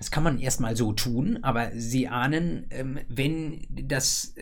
[0.00, 4.34] Das kann man erstmal so tun, aber Sie ahnen, ähm, wenn das.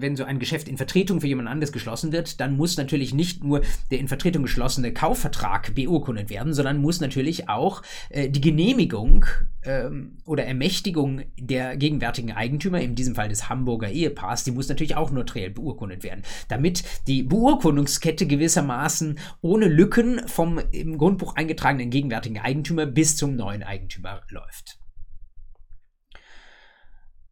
[0.00, 3.44] Wenn so ein Geschäft in Vertretung für jemand anderes geschlossen wird, dann muss natürlich nicht
[3.44, 9.26] nur der in Vertretung geschlossene Kaufvertrag beurkundet werden, sondern muss natürlich auch äh, die Genehmigung
[9.64, 14.96] ähm, oder Ermächtigung der gegenwärtigen Eigentümer, in diesem Fall des Hamburger Ehepaars, die muss natürlich
[14.96, 22.38] auch notariell beurkundet werden, damit die Beurkundungskette gewissermaßen ohne Lücken vom im Grundbuch eingetragenen gegenwärtigen
[22.38, 24.78] Eigentümer bis zum neuen Eigentümer läuft.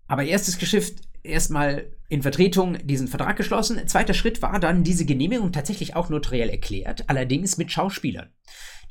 [0.07, 3.89] Aber erstes Geschäft erstmal in Vertretung diesen Vertrag geschlossen.
[3.89, 8.29] Zweiter Schritt war dann diese Genehmigung tatsächlich auch notariell erklärt, allerdings mit Schauspielern.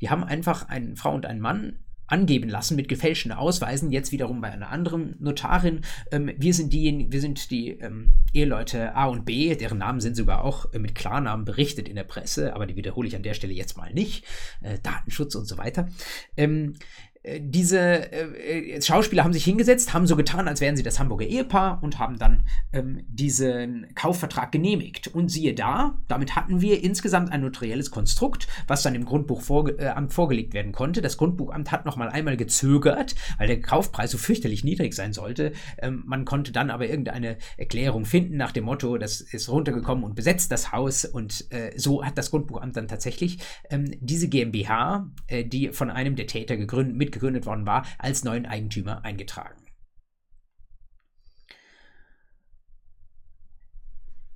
[0.00, 4.40] Die haben einfach eine Frau und einen Mann angeben lassen mit gefälschten Ausweisen, jetzt wiederum
[4.40, 5.80] bei einer anderen Notarin.
[6.12, 10.14] Ähm, wir sind die, wir sind die ähm, Eheleute A und B, deren Namen sind
[10.16, 13.34] sogar auch äh, mit Klarnamen berichtet in der Presse, aber die wiederhole ich an der
[13.34, 14.26] Stelle jetzt mal nicht.
[14.60, 15.88] Äh, Datenschutz und so weiter.
[16.36, 16.74] Ähm,
[17.13, 21.24] äh, diese äh, Schauspieler haben sich hingesetzt, haben so getan, als wären sie das Hamburger
[21.24, 25.08] Ehepaar und haben dann ähm, diesen Kaufvertrag genehmigt.
[25.08, 29.94] Und siehe da, damit hatten wir insgesamt ein notarielles Konstrukt, was dann im Grundbuchamt äh,
[30.08, 31.00] vorgelegt werden konnte.
[31.00, 35.52] Das Grundbuchamt hat noch mal einmal gezögert, weil der Kaufpreis so fürchterlich niedrig sein sollte.
[35.78, 40.14] Ähm, man konnte dann aber irgendeine Erklärung finden nach dem Motto, das ist runtergekommen und
[40.14, 41.06] besetzt das Haus.
[41.06, 43.38] Und äh, so hat das Grundbuchamt dann tatsächlich
[43.70, 48.24] ähm, diese GmbH, äh, die von einem der Täter gegründet, mit gegründet worden war, als
[48.24, 49.64] neuen Eigentümer eingetragen.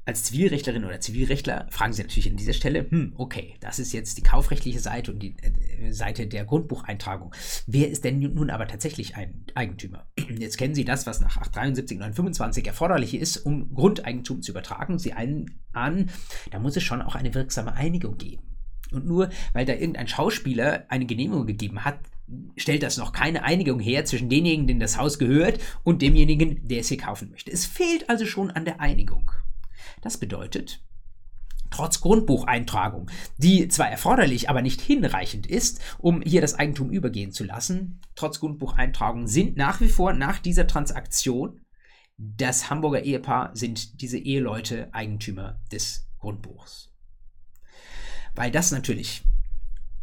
[0.08, 4.16] Als Zivilrechtlerin oder Zivilrechtler fragen Sie natürlich an dieser Stelle, hm, okay, das ist jetzt
[4.16, 7.34] die kaufrechtliche Seite und die äh, Seite der Grundbucheintragung.
[7.66, 10.06] Wer ist denn nun aber tatsächlich ein Eigentümer?
[10.38, 14.98] Jetzt kennen Sie das, was nach 873 und 925 erforderlich ist, um Grundeigentum zu übertragen.
[14.98, 16.10] Sie ahnen,
[16.50, 18.44] da muss es schon auch eine wirksame Einigung geben.
[18.90, 21.98] Und nur weil da irgendein Schauspieler eine Genehmigung gegeben hat,
[22.56, 26.80] stellt das noch keine Einigung her zwischen demjenigen, dem das Haus gehört, und demjenigen, der
[26.80, 27.50] es hier kaufen möchte.
[27.50, 29.30] Es fehlt also schon an der Einigung.
[30.02, 30.80] Das bedeutet,
[31.70, 37.44] trotz Grundbucheintragung, die zwar erforderlich, aber nicht hinreichend ist, um hier das Eigentum übergehen zu
[37.44, 41.60] lassen, trotz Grundbucheintragung sind nach wie vor nach dieser Transaktion
[42.18, 46.92] das Hamburger Ehepaar sind diese Eheleute Eigentümer des Grundbuchs.
[48.34, 49.22] Weil das natürlich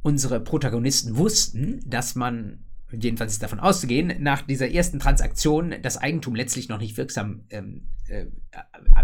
[0.05, 2.59] unsere Protagonisten wussten, dass man
[2.91, 7.87] jedenfalls ist davon auszugehen, nach dieser ersten Transaktion das Eigentum letztlich noch nicht wirksam ähm,
[8.07, 8.27] äh,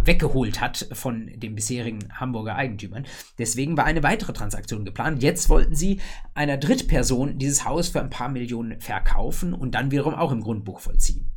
[0.05, 3.07] weggeholt hat von den bisherigen Hamburger Eigentümern.
[3.39, 5.23] Deswegen war eine weitere Transaktion geplant.
[5.23, 5.99] Jetzt wollten sie
[6.35, 10.79] einer Drittperson dieses Haus für ein paar Millionen verkaufen und dann wiederum auch im Grundbuch
[10.79, 11.30] vollziehen.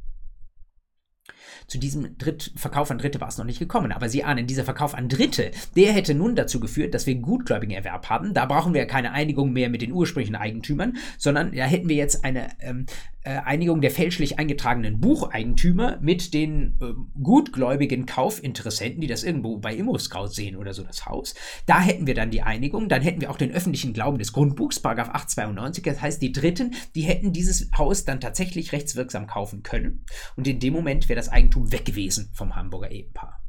[1.67, 3.93] Zu diesem Dritt Verkauf an Dritte war es noch nicht gekommen.
[3.93, 7.75] Aber Sie ahnen, dieser Verkauf an Dritte, der hätte nun dazu geführt, dass wir gutgläubigen
[7.75, 8.35] Erwerb haben.
[8.35, 12.25] Da brauchen wir keine Einigung mehr mit den ursprünglichen Eigentümern, sondern da hätten wir jetzt
[12.25, 12.87] eine ähm,
[13.25, 19.75] äh, Einigung der fälschlich eingetragenen Bucheigentümer mit den äh, gutgläubigen Kaufinteressenten, die das irgendwo bei
[19.75, 21.35] ImmoScout sehen oder so das Haus.
[21.65, 24.81] Da hätten wir dann die Einigung, dann hätten wir auch den öffentlichen Glauben des Grundbuchs,
[24.81, 30.05] Paragraph 892, das heißt, die Dritten, die hätten dieses Haus dann tatsächlich rechtswirksam kaufen können
[30.37, 33.44] und in dem Moment wäre das Eigentum weg gewesen vom Hamburger Ehepaar.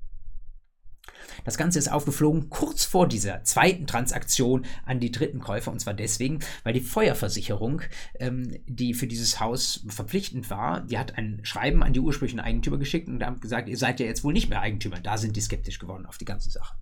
[1.44, 5.94] Das Ganze ist aufgeflogen kurz vor dieser zweiten Transaktion an die dritten Käufer und zwar
[5.94, 7.82] deswegen, weil die Feuerversicherung,
[8.20, 12.78] ähm, die für dieses Haus verpflichtend war, die hat ein Schreiben an die ursprünglichen Eigentümer
[12.78, 15.00] geschickt und haben gesagt, ihr seid ja jetzt wohl nicht mehr Eigentümer.
[15.00, 16.76] Da sind die skeptisch geworden auf die ganze Sache.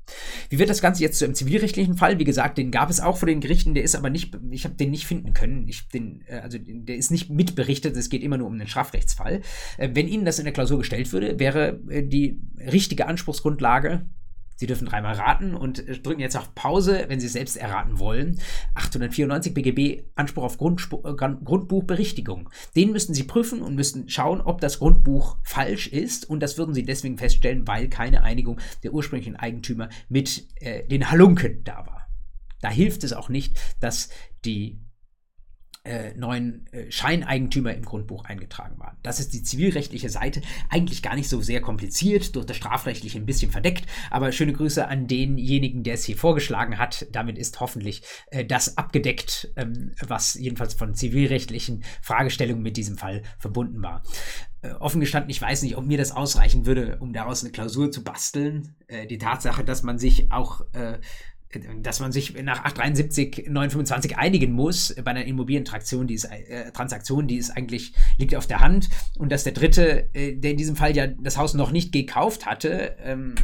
[0.49, 2.19] Wie wird das Ganze jetzt zu einem zivilrechtlichen Fall?
[2.19, 4.75] Wie gesagt, den gab es auch vor den Gerichten, der ist aber nicht, ich habe
[4.75, 5.67] den nicht finden können.
[5.67, 9.41] Ich den, äh, also der ist nicht mitberichtet, es geht immer nur um einen Strafrechtsfall.
[9.77, 14.05] Äh, wenn Ihnen das in der Klausur gestellt würde, wäre äh, die richtige Anspruchsgrundlage
[14.55, 18.39] Sie dürfen dreimal raten und drücken jetzt auf Pause, wenn Sie es selbst erraten wollen.
[18.75, 22.49] 894 BGB Anspruch auf Grundsp äh, Grundbuchberichtigung.
[22.75, 26.29] Den müssten Sie prüfen und müssten schauen, ob das Grundbuch falsch ist.
[26.29, 31.09] Und das würden Sie deswegen feststellen, weil keine Einigung der ursprünglichen Eigentümer mit äh, den
[31.09, 32.07] Halunken da war.
[32.61, 34.09] Da hilft es auch nicht, dass
[34.45, 34.79] die
[35.83, 38.97] äh, neuen äh, Scheineigentümer im Grundbuch eingetragen waren.
[39.03, 40.41] Das ist die zivilrechtliche Seite.
[40.69, 44.87] Eigentlich gar nicht so sehr kompliziert, durch das strafrechtliche ein bisschen verdeckt, aber schöne Grüße
[44.87, 47.07] an denjenigen, der es hier vorgeschlagen hat.
[47.11, 53.23] Damit ist hoffentlich äh, das abgedeckt, ähm, was jedenfalls von zivilrechtlichen Fragestellungen mit diesem Fall
[53.37, 54.03] verbunden war.
[54.61, 57.91] Äh, offen gestanden, ich weiß nicht, ob mir das ausreichen würde, um daraus eine Klausur
[57.91, 58.75] zu basteln.
[58.87, 60.99] Äh, die Tatsache, dass man sich auch äh,
[61.81, 67.27] dass man sich nach 873 925 einigen muss bei einer Immobilientraktion, die ist, äh, Transaktion,
[67.27, 70.75] die ist eigentlich, liegt auf der Hand und dass der Dritte, äh, der in diesem
[70.75, 73.35] Fall ja das Haus noch nicht gekauft hatte, ähm,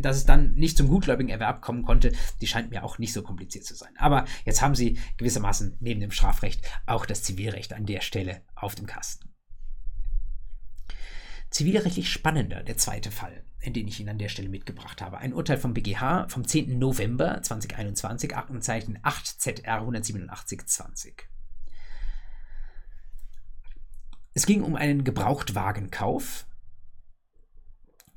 [0.00, 3.22] dass es dann nicht zum gutgläubigen Erwerb kommen konnte, die scheint mir auch nicht so
[3.22, 3.92] kompliziert zu sein.
[3.98, 8.74] Aber jetzt haben sie gewissermaßen neben dem Strafrecht auch das Zivilrecht an der Stelle auf
[8.74, 9.30] dem Kasten.
[11.50, 15.18] Zivilrechtlich spannender, der zweite Fall den ich Ihnen an der Stelle mitgebracht habe.
[15.18, 16.78] Ein Urteil vom BGH vom 10.
[16.78, 21.28] November 2021, Aktenzeichen 8 ZR 18720.
[24.34, 26.46] Es ging um einen Gebrauchtwagenkauf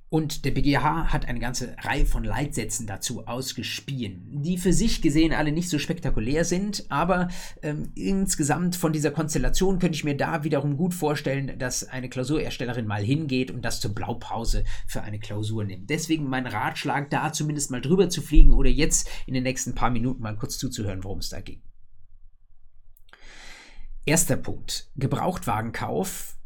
[0.10, 5.34] und der BGH hat eine ganze Reihe von Leitsätzen dazu ausgespien, die für sich gesehen
[5.34, 7.28] alle nicht so spektakulär sind, aber
[7.62, 12.88] ähm, insgesamt von dieser Konstellation könnte ich mir da wiederum gut vorstellen, dass eine Klausurerstellerin
[12.88, 15.90] mal hingeht und das zur Blaupause für eine Klausur nimmt.
[15.90, 19.90] Deswegen mein Ratschlag, da zumindest mal drüber zu fliegen oder jetzt in den nächsten paar
[19.90, 21.62] Minuten mal kurz zuzuhören, worum es da ging.
[24.06, 24.90] Erster Punkt.
[24.96, 26.38] Gebrauchtwagenkauf.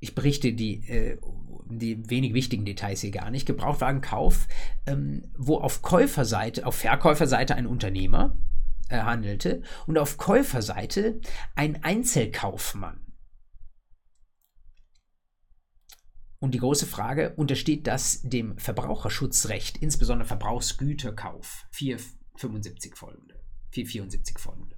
[0.00, 1.16] Ich berichte die äh,
[1.78, 3.46] die wenig wichtigen Details hier gar nicht.
[3.46, 4.46] Gebrauchtwagenkauf,
[4.86, 8.36] ähm, wo auf Käuferseite, auf Verkäuferseite ein Unternehmer
[8.88, 11.20] äh, handelte und auf Käuferseite
[11.54, 13.00] ein Einzelkaufmann.
[16.38, 24.76] Und die große Frage, untersteht das dem Verbraucherschutzrecht, insbesondere Verbrauchsgüterkauf 475 folgende, 474 folgende?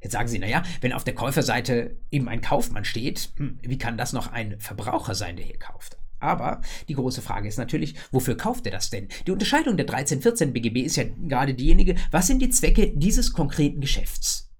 [0.00, 3.98] Jetzt sagen Sie, naja, wenn auf der Käuferseite eben ein Kaufmann steht, hm, wie kann
[3.98, 5.98] das noch ein Verbraucher sein, der hier kauft?
[6.20, 9.08] Aber die große Frage ist natürlich, wofür kauft er das denn?
[9.26, 13.80] Die Unterscheidung der 1314 BGB ist ja gerade diejenige, was sind die Zwecke dieses konkreten
[13.80, 14.50] Geschäfts?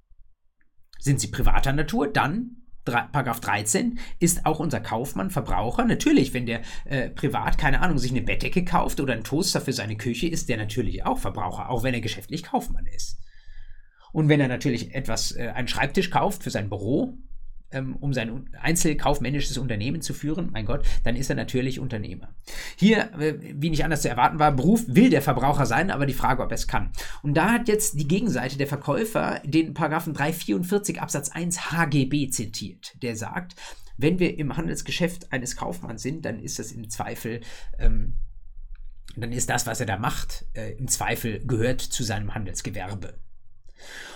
[0.98, 2.09] Sind sie privater Natur?
[2.09, 5.85] Dann Paragraph 13 ist auch unser Kaufmann Verbraucher.
[5.85, 9.72] Natürlich, wenn der äh, privat, keine Ahnung, sich eine Bettdecke kauft oder einen Toaster für
[9.72, 13.18] seine Küche, ist der natürlich auch Verbraucher, auch wenn er geschäftlich Kaufmann ist.
[14.12, 17.18] Und wenn er natürlich etwas, äh, einen Schreibtisch kauft für sein Büro,
[17.72, 22.34] ähm, um sein einzelkaufmännisches Unternehmen zu führen, mein Gott, dann ist er natürlich Unternehmer.
[22.76, 26.14] Hier, äh, wie nicht anders zu erwarten war, Beruf will der Verbraucher sein, aber die
[26.14, 26.90] Frage, ob er es kann.
[27.22, 32.94] Und da hat jetzt die Gegenseite der Verkäufer den Paragraphen 344 Absatz 1 HGB zitiert,
[33.02, 33.54] der sagt,
[33.96, 37.40] wenn wir im Handelsgeschäft eines Kaufmanns sind, dann ist das im Zweifel
[37.78, 38.14] ähm,
[39.16, 43.18] dann ist das, was er da macht, äh, im Zweifel gehört zu seinem Handelsgewerbe.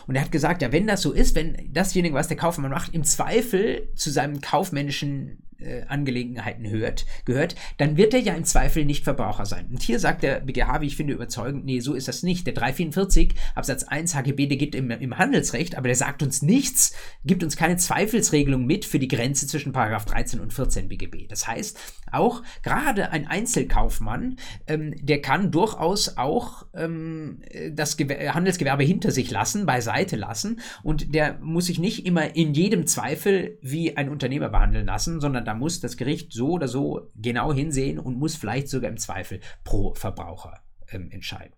[0.06, 2.94] Und er hat gesagt, ja, wenn das so ist, wenn dasjenige, was der Kaufmann macht,
[2.94, 8.84] im Zweifel zu seinem kaufmännischen äh, Angelegenheiten hört, gehört, dann wird er ja im Zweifel
[8.84, 9.66] nicht Verbraucher sein.
[9.70, 12.46] Und hier sagt der BGH, wie ich finde, überzeugend, nee, so ist das nicht.
[12.46, 16.94] Der 344 Absatz 1 HGB, der gibt im, im Handelsrecht, aber der sagt uns nichts,
[17.24, 21.28] gibt uns keine Zweifelsregelung mit für die Grenze zwischen Paragraph 13 und 14 BGB.
[21.28, 21.78] Das heißt,
[22.12, 24.36] auch gerade ein Einzelkaufmann,
[24.66, 31.14] ähm, der kann durchaus auch ähm, das Gewer Handelsgewerbe hinter sich lassen, beiseite lassen und
[31.14, 35.53] der muss sich nicht immer in jedem Zweifel wie ein Unternehmer behandeln lassen, sondern da
[35.54, 39.94] muss das Gericht so oder so genau hinsehen und muss vielleicht sogar im Zweifel pro
[39.94, 41.54] Verbraucher ähm, entscheiden.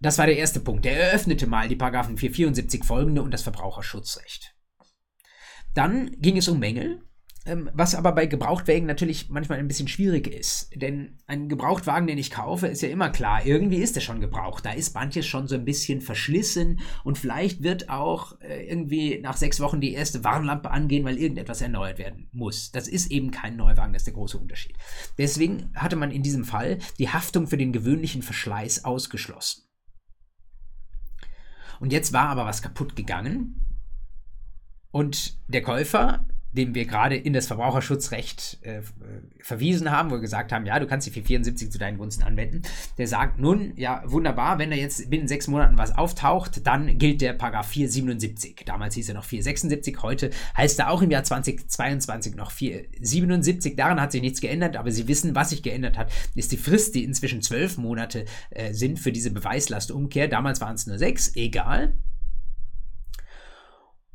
[0.00, 0.84] Das war der erste Punkt.
[0.84, 4.54] Der eröffnete mal die Paragraphen 474 folgende und das Verbraucherschutzrecht.
[5.74, 7.02] Dann ging es um Mängel,
[7.74, 10.68] was aber bei Gebrauchtwagen natürlich manchmal ein bisschen schwierig ist.
[10.74, 14.64] Denn ein Gebrauchtwagen, den ich kaufe, ist ja immer klar, irgendwie ist er schon gebraucht.
[14.64, 19.36] Da ist manches schon so ein bisschen verschlissen und vielleicht wird auch äh, irgendwie nach
[19.36, 22.72] sechs Wochen die erste Warnlampe angehen, weil irgendetwas erneuert werden muss.
[22.72, 24.74] Das ist eben kein Neuwagen, das ist der große Unterschied.
[25.16, 29.62] Deswegen hatte man in diesem Fall die Haftung für den gewöhnlichen Verschleiß ausgeschlossen.
[31.78, 33.60] Und jetzt war aber was kaputt gegangen.
[34.90, 38.80] Und der Käufer dem wir gerade in das Verbraucherschutzrecht äh,
[39.42, 42.62] verwiesen haben, wo wir gesagt haben, ja, du kannst die 474 zu deinen Gunsten anwenden.
[42.98, 47.20] Der sagt nun, ja, wunderbar, wenn da jetzt binnen sechs Monaten was auftaucht, dann gilt
[47.20, 48.62] der Paragraph 477.
[48.64, 53.76] Damals hieß er noch 476, heute heißt er auch im Jahr 2022 noch 477.
[53.76, 56.94] Daran hat sich nichts geändert, aber Sie wissen, was sich geändert hat, ist die Frist,
[56.94, 60.28] die inzwischen zwölf Monate äh, sind für diese Beweislastumkehr.
[60.28, 61.94] Damals waren es nur sechs, egal.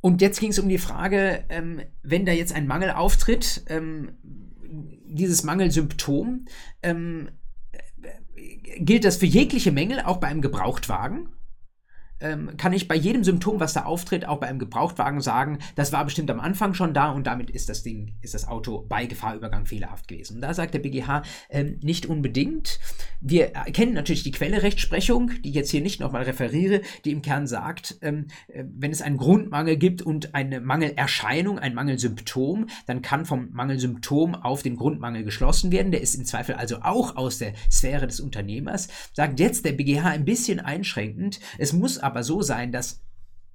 [0.02, 4.18] Und jetzt ging es um die Frage, ähm, wenn da jetzt ein Mangel auftritt, ähm,
[5.06, 6.46] dieses Mangelsymptom,
[6.82, 7.30] ähm,
[7.72, 11.30] äh, gilt das für jegliche Mängel, auch bei einem Gebrauchtwagen?
[12.21, 15.91] Ähm, kann ich bei jedem Symptom, was da auftritt, auch bei einem Gebrauchtwagen sagen, das
[15.91, 19.05] war bestimmt am Anfang schon da und damit ist das Ding, ist das Auto bei
[19.05, 20.36] Gefahrübergang fehlerhaft gewesen.
[20.36, 22.79] Und da sagt der BGH ähm, nicht unbedingt.
[23.19, 27.21] Wir kennen natürlich die Quelle Rechtsprechung, die ich jetzt hier nicht nochmal referiere, die im
[27.21, 33.01] Kern sagt, ähm, äh, wenn es einen Grundmangel gibt und eine Mangelerscheinung, ein Mangelsymptom, dann
[33.01, 35.91] kann vom Mangelsymptom auf den Grundmangel geschlossen werden.
[35.91, 38.89] Der ist im Zweifel also auch aus der Sphäre des Unternehmers.
[39.13, 41.39] Sagt jetzt der BGH ein bisschen einschränkend.
[41.57, 43.02] Es muss aber aber so sein, dass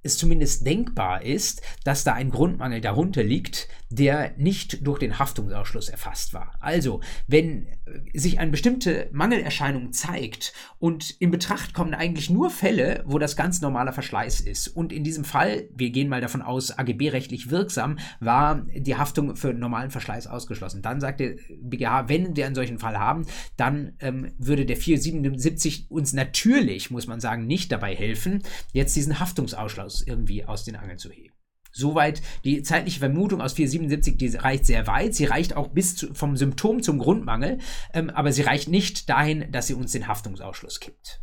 [0.07, 5.89] es zumindest denkbar ist, dass da ein Grundmangel darunter liegt, der nicht durch den Haftungsausschluss
[5.89, 6.55] erfasst war.
[6.59, 7.67] Also, wenn
[8.13, 13.61] sich eine bestimmte Mangelerscheinung zeigt und in Betracht kommen eigentlich nur Fälle, wo das ganz
[13.61, 14.67] normaler Verschleiß ist.
[14.67, 19.53] Und in diesem Fall, wir gehen mal davon aus, AGB-rechtlich wirksam, war die Haftung für
[19.53, 20.81] normalen Verschleiß ausgeschlossen.
[20.81, 25.89] Dann sagt der BGH, wenn wir einen solchen Fall haben, dann ähm, würde der 477
[25.89, 28.43] uns natürlich, muss man sagen, nicht dabei helfen,
[28.73, 31.33] jetzt diesen Haftungsausschluss irgendwie aus den Angeln zu heben.
[31.71, 35.13] Soweit die zeitliche Vermutung aus 477, die reicht sehr weit.
[35.13, 37.59] Sie reicht auch bis zu, vom Symptom zum Grundmangel,
[37.93, 41.21] ähm, aber sie reicht nicht dahin, dass sie uns den Haftungsausschluss gibt.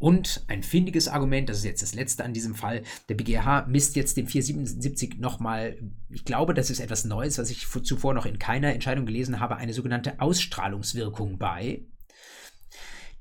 [0.00, 3.96] Und ein findiges Argument, das ist jetzt das letzte an diesem Fall, der BGH misst
[3.96, 8.38] jetzt dem 477 nochmal, ich glaube, das ist etwas Neues, was ich zuvor noch in
[8.38, 11.84] keiner Entscheidung gelesen habe, eine sogenannte Ausstrahlungswirkung bei.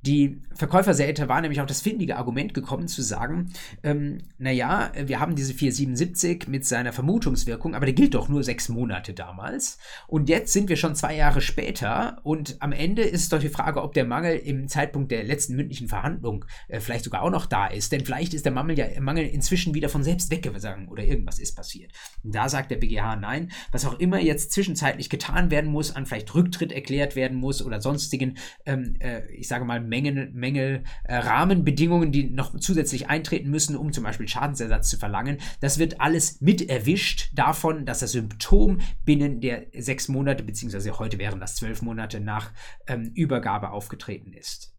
[0.01, 3.51] Die Verkäuferseite war nämlich auf das findige Argument gekommen zu sagen,
[3.83, 8.69] ähm, naja, wir haben diese 477 mit seiner Vermutungswirkung, aber der gilt doch nur sechs
[8.69, 9.77] Monate damals.
[10.07, 13.49] Und jetzt sind wir schon zwei Jahre später und am Ende ist es doch die
[13.49, 17.45] Frage, ob der Mangel im Zeitpunkt der letzten mündlichen Verhandlung äh, vielleicht sogar auch noch
[17.45, 17.91] da ist.
[17.91, 21.55] Denn vielleicht ist der Mangel ja Mangel inzwischen wieder von selbst weggegangen oder irgendwas ist
[21.55, 21.91] passiert.
[22.23, 26.05] Und da sagt der BGH nein, was auch immer jetzt zwischenzeitlich getan werden muss, an
[26.05, 31.15] vielleicht Rücktritt erklärt werden muss oder sonstigen, ähm, äh, ich sage mal, Menge, Menge äh,
[31.15, 35.37] Rahmenbedingungen, die noch zusätzlich eintreten müssen, um zum Beispiel Schadensersatz zu verlangen.
[35.59, 41.17] Das wird alles mit erwischt davon, dass das Symptom binnen der sechs Monate, beziehungsweise heute
[41.17, 42.51] wären das zwölf Monate nach
[42.87, 44.75] ähm, Übergabe aufgetreten ist.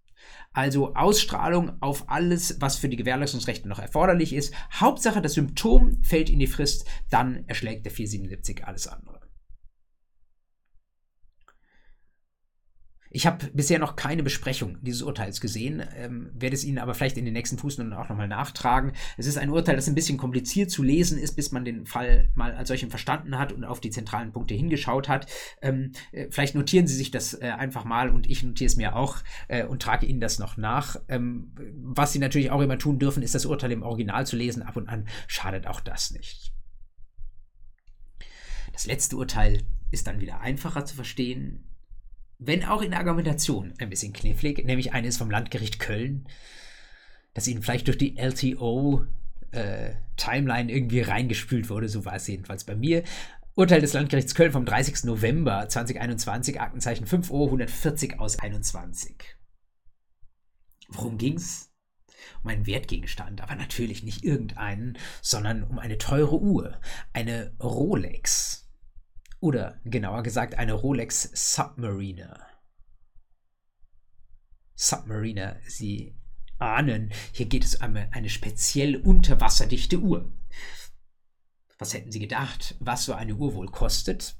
[0.52, 4.52] Also Ausstrahlung auf alles, was für die Gewährleistungsrechte noch erforderlich ist.
[4.72, 9.19] Hauptsache, das Symptom fällt in die Frist, dann erschlägt der 477 alles andere.
[13.12, 17.18] Ich habe bisher noch keine Besprechung dieses Urteils gesehen, ähm, werde es Ihnen aber vielleicht
[17.18, 18.92] in den nächsten Fußnoten auch nochmal nachtragen.
[19.16, 22.30] Es ist ein Urteil, das ein bisschen kompliziert zu lesen ist, bis man den Fall
[22.36, 25.26] mal als solchen verstanden hat und auf die zentralen Punkte hingeschaut hat.
[25.60, 28.94] Ähm, äh, vielleicht notieren Sie sich das äh, einfach mal und ich notiere es mir
[28.94, 29.16] auch
[29.48, 30.94] äh, und trage Ihnen das noch nach.
[31.08, 34.62] Ähm, was Sie natürlich auch immer tun dürfen, ist das Urteil im Original zu lesen.
[34.62, 36.52] Ab und an schadet auch das nicht.
[38.72, 41.69] Das letzte Urteil ist dann wieder einfacher zu verstehen,
[42.40, 46.26] wenn auch in der Argumentation ein bisschen knifflig, nämlich eines vom Landgericht Köln,
[47.34, 49.04] das ihnen vielleicht durch die LTO
[49.52, 53.04] äh, Timeline irgendwie reingespült wurde, so war es jedenfalls bei mir.
[53.54, 55.04] Urteil des Landgerichts Köln vom 30.
[55.04, 59.16] November 2021, Aktenzeichen 5 O 140 aus 21.
[60.88, 61.70] Worum ging's?
[62.42, 66.80] Um einen Wertgegenstand, aber natürlich nicht irgendeinen, sondern um eine teure Uhr,
[67.12, 68.69] eine Rolex.
[69.40, 72.46] Oder genauer gesagt eine Rolex Submariner.
[74.74, 76.14] Submariner, Sie
[76.58, 80.30] ahnen, hier geht es um eine speziell unterwasserdichte Uhr.
[81.78, 84.39] Was hätten Sie gedacht, was so eine Uhr wohl kostet?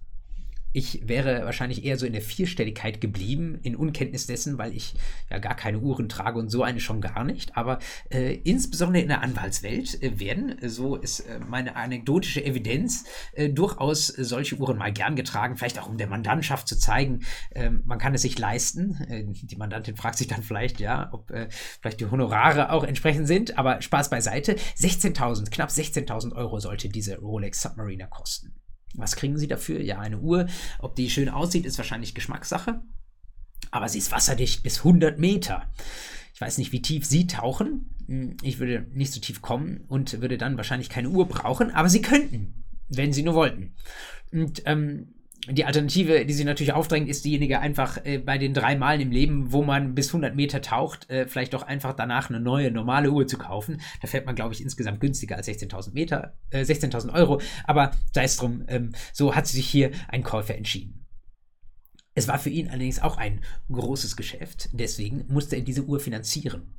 [0.73, 4.95] Ich wäre wahrscheinlich eher so in der Vierstelligkeit geblieben, in Unkenntnis dessen, weil ich
[5.29, 7.57] ja gar keine Uhren trage und so eine schon gar nicht.
[7.57, 13.49] Aber äh, insbesondere in der Anwaltswelt äh, werden, so ist äh, meine anekdotische Evidenz, äh,
[13.49, 17.99] durchaus solche Uhren mal gern getragen, vielleicht auch um der Mandantschaft zu zeigen, ähm, man
[17.99, 18.97] kann es sich leisten.
[19.09, 23.27] Äh, die Mandantin fragt sich dann vielleicht, ja, ob äh, vielleicht die Honorare auch entsprechend
[23.27, 24.55] sind, aber Spaß beiseite.
[24.79, 28.60] 16.000, knapp 16.000 Euro sollte diese Rolex Submariner kosten.
[28.95, 29.81] Was kriegen Sie dafür?
[29.81, 30.47] Ja, eine Uhr.
[30.79, 32.83] Ob die schön aussieht, ist wahrscheinlich Geschmackssache.
[33.71, 35.71] Aber sie ist wasserdicht bis 100 Meter.
[36.35, 37.95] Ich weiß nicht, wie tief Sie tauchen.
[38.07, 41.89] Hm, ich würde nicht so tief kommen und würde dann wahrscheinlich keine Uhr brauchen, aber
[41.89, 43.75] Sie könnten, wenn Sie nur wollten.
[44.33, 45.15] Und ähm,
[45.53, 49.11] die Alternative, die sich natürlich aufdrängt, ist diejenige einfach äh, bei den drei Malen im
[49.11, 53.11] Leben, wo man bis 100 Meter taucht, äh, vielleicht doch einfach danach eine neue, normale
[53.11, 53.81] Uhr zu kaufen.
[54.01, 57.41] Da fährt man, glaube ich, insgesamt günstiger als 16.000 Meter, äh, 16.000 Euro.
[57.65, 61.07] Aber sei es drum, ähm, so hat sich hier ein Käufer entschieden.
[62.15, 63.41] Es war für ihn allerdings auch ein
[63.71, 66.75] großes Geschäft, deswegen musste er diese Uhr finanzieren.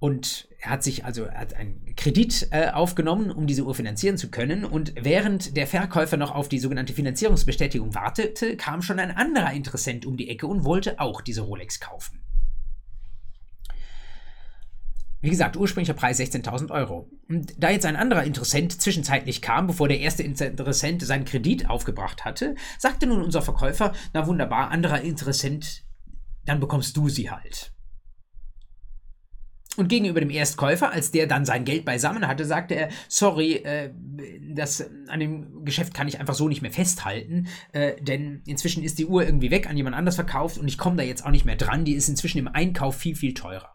[0.00, 4.30] Und er hat sich also hat einen Kredit äh, aufgenommen, um diese Uhr finanzieren zu
[4.30, 4.64] können.
[4.64, 10.06] Und während der Verkäufer noch auf die sogenannte Finanzierungsbestätigung wartete, kam schon ein anderer Interessent
[10.06, 12.22] um die Ecke und wollte auch diese Rolex kaufen.
[15.20, 17.10] Wie gesagt, ursprünglicher Preis 16.000 Euro.
[17.28, 22.24] Und da jetzt ein anderer Interessent zwischenzeitlich kam, bevor der erste Interessent seinen Kredit aufgebracht
[22.24, 25.84] hatte, sagte nun unser Verkäufer, na wunderbar, anderer Interessent,
[26.46, 27.74] dann bekommst du sie halt.
[29.80, 33.90] Und gegenüber dem Erstkäufer, als der dann sein Geld beisammen hatte, sagte er, sorry, äh,
[34.54, 38.98] das, an dem Geschäft kann ich einfach so nicht mehr festhalten, äh, denn inzwischen ist
[38.98, 41.46] die Uhr irgendwie weg, an jemand anders verkauft und ich komme da jetzt auch nicht
[41.46, 43.74] mehr dran, die ist inzwischen im Einkauf viel, viel teurer.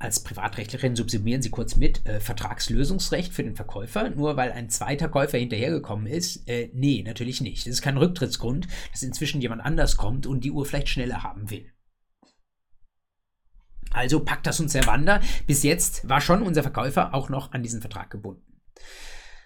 [0.00, 5.08] Als Privatrechtlerin subsumieren Sie kurz mit äh, Vertragslösungsrecht für den Verkäufer, nur weil ein zweiter
[5.08, 6.48] Käufer hinterhergekommen ist?
[6.48, 7.64] Äh, nee, natürlich nicht.
[7.64, 11.48] Das ist kein Rücktrittsgrund, dass inzwischen jemand anders kommt und die Uhr vielleicht schneller haben
[11.48, 11.72] will.
[13.92, 15.20] Also packt das uns der Wander.
[15.46, 18.42] Bis jetzt war schon unser Verkäufer auch noch an diesen Vertrag gebunden.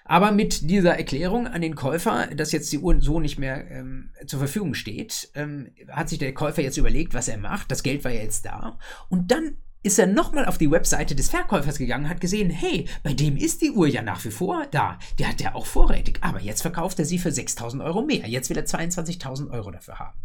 [0.05, 4.11] Aber mit dieser Erklärung an den Käufer, dass jetzt die Uhr so nicht mehr ähm,
[4.27, 7.71] zur Verfügung steht, ähm, hat sich der Käufer jetzt überlegt, was er macht.
[7.71, 8.79] Das Geld war ja jetzt da.
[9.09, 13.15] Und dann ist er nochmal auf die Webseite des Verkäufers gegangen, hat gesehen, hey, bei
[13.15, 14.99] dem ist die Uhr ja nach wie vor da.
[15.19, 16.19] Der hat ja auch vorrätig.
[16.21, 18.29] Aber jetzt verkauft er sie für 6000 Euro mehr.
[18.29, 20.19] Jetzt will er 22.000 Euro dafür haben.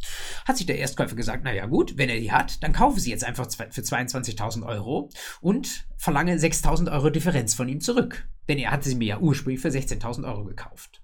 [0.47, 3.23] Hat sich der Erstkäufer gesagt, naja gut, wenn er die hat, dann kaufe sie jetzt
[3.23, 5.09] einfach für 22.000 Euro
[5.41, 8.27] und verlange 6000 Euro Differenz von ihm zurück.
[8.47, 11.01] Denn er hatte sie mir ja ursprünglich für 16.000 Euro gekauft.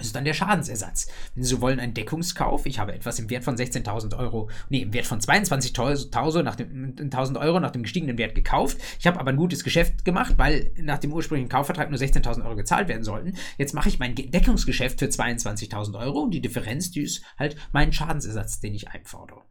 [0.00, 1.08] Das ist dann der Schadensersatz.
[1.34, 2.64] Wenn Sie so wollen, ein Deckungskauf.
[2.64, 6.96] Ich habe etwas im Wert von 16.000 Euro, nee, im Wert von 22.000 nach dem,
[6.98, 8.78] 1000 Euro nach dem gestiegenen Wert gekauft.
[8.98, 12.56] Ich habe aber ein gutes Geschäft gemacht, weil nach dem ursprünglichen Kaufvertrag nur 16.000 Euro
[12.56, 13.34] gezahlt werden sollten.
[13.58, 17.92] Jetzt mache ich mein Deckungsgeschäft für 22.000 Euro und die Differenz, die ist halt mein
[17.92, 19.42] Schadensersatz, den ich einfordere.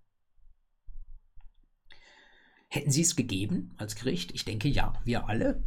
[2.69, 4.31] Hätten Sie es gegeben als Gericht?
[4.31, 5.63] Ich denke ja, wir alle.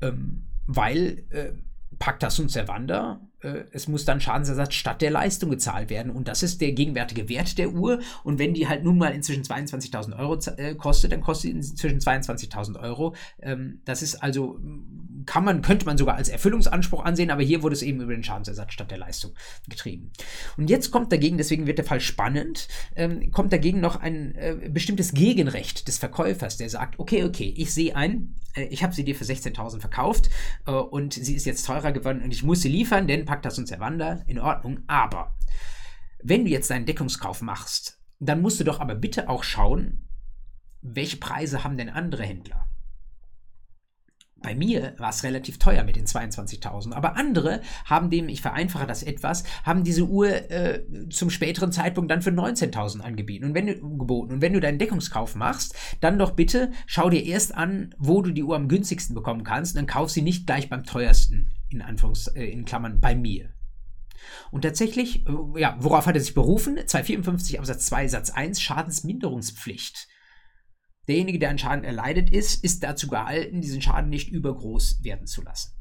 [0.00, 1.52] Ähm, weil äh,
[1.98, 3.20] Pacta sunt servanda
[3.72, 6.10] es muss dann Schadensersatz statt der Leistung gezahlt werden.
[6.10, 8.00] Und das ist der gegenwärtige Wert der Uhr.
[8.22, 11.98] Und wenn die halt nun mal inzwischen 22.000 Euro äh, kostet, dann kostet sie inzwischen
[11.98, 13.14] 22.000 Euro.
[13.40, 14.58] Ähm, das ist also,
[15.26, 18.24] kann man, könnte man sogar als Erfüllungsanspruch ansehen, aber hier wurde es eben über den
[18.24, 19.32] Schadensersatz statt der Leistung
[19.68, 20.10] getrieben.
[20.56, 24.70] Und jetzt kommt dagegen, deswegen wird der Fall spannend, ähm, kommt dagegen noch ein äh,
[24.70, 29.04] bestimmtes Gegenrecht des Verkäufers, der sagt, okay, okay, ich sehe ein, äh, ich habe sie
[29.04, 30.30] dir für 16.000 verkauft
[30.66, 33.66] äh, und sie ist jetzt teurer geworden und ich muss sie liefern, denn Pactas und
[33.66, 34.84] Servanda, in Ordnung.
[34.86, 35.34] Aber
[36.22, 40.06] wenn du jetzt deinen Deckungskauf machst, dann musst du doch aber bitte auch schauen,
[40.82, 42.68] welche Preise haben denn andere Händler?
[44.36, 48.86] Bei mir war es relativ teuer mit den 22.000, aber andere haben dem, ich vereinfache
[48.86, 53.46] das etwas, haben diese Uhr äh, zum späteren Zeitpunkt dann für 19.000 angeboten.
[53.46, 57.52] Und wenn du und wenn du deinen Deckungskauf machst, dann doch bitte schau dir erst
[57.52, 60.68] an, wo du die Uhr am günstigsten bekommen kannst, und dann kauf sie nicht gleich
[60.68, 63.52] beim teuersten in Anführungs, äh, in Klammern bei mir.
[64.50, 66.76] Und tatsächlich, äh, ja, worauf hat er sich berufen?
[66.76, 70.08] 254 Absatz 2 Satz 1 Schadensminderungspflicht.
[71.06, 75.42] Derjenige, der einen Schaden erleidet ist, ist dazu gehalten, diesen Schaden nicht übergroß werden zu
[75.42, 75.72] lassen.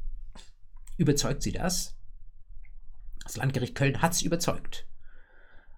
[0.98, 1.98] Überzeugt Sie das?
[3.24, 4.86] Das Landgericht Köln hat es überzeugt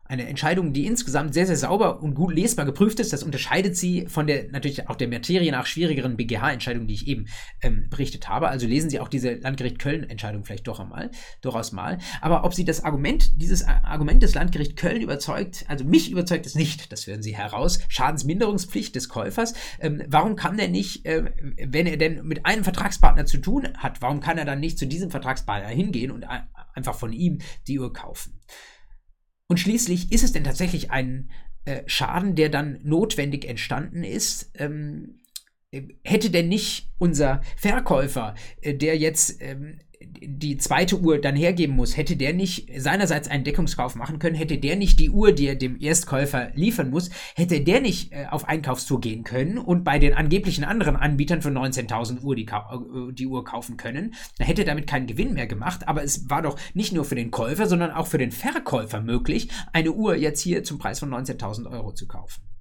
[0.08, 3.12] eine Entscheidung, die insgesamt sehr, sehr sauber und gut lesbar geprüft ist.
[3.12, 7.26] Das unterscheidet sie von der natürlich auch der Materie nach schwierigeren BGH-Entscheidung, die ich eben
[7.62, 8.50] ähm, berichtet habe.
[8.50, 11.10] Also lesen Sie auch diese Landgericht Köln-Entscheidung vielleicht doch einmal,
[11.42, 11.98] durchaus mal.
[12.22, 16.54] Aber ob Sie das Argument, dieses Argument des Landgericht Köln überzeugt, also mich überzeugt es
[16.54, 17.80] nicht, das hören Sie heraus.
[17.88, 19.56] Schadensminderungspflicht des Käufers.
[19.80, 24.02] Ähm, warum kann der nicht, äh, wenn er denn mit einem Vertragspartner zu tun hat,
[24.04, 26.26] warum kann er dann nicht zu diesem Vertragspartner hingehen und
[26.76, 28.40] einfach von ihm die Uhr kaufen?
[29.48, 31.30] Und schließlich ist es denn tatsächlich ein
[31.66, 34.52] äh, Schaden, der dann notwendig entstanden ist.
[34.56, 35.20] Ähm,
[35.72, 41.76] äh, hätte denn nicht unser Verkäufer, äh, der jetzt ähm, die zweite Uhr dann hergeben
[41.76, 45.48] muss, hätte der nicht seinerseits einen Deckungskauf machen können, hätte der nicht die Uhr, die
[45.48, 50.00] er dem Erstkäufer liefern muss, hätte der nicht äh, auf Einkaufstour gehen können und bei
[50.00, 54.66] den angeblichen anderen Anbietern für 19.000 Uhr die, äh, die Uhr kaufen können, dann hätte
[54.66, 57.92] damit keinen Gewinn mehr gemacht, aber es war doch nicht nur für den Käufer, sondern
[57.92, 62.08] auch für den Verkäufer möglich, eine Uhr jetzt hier zum Preis von 19.000 Euro zu
[62.08, 62.55] kaufen.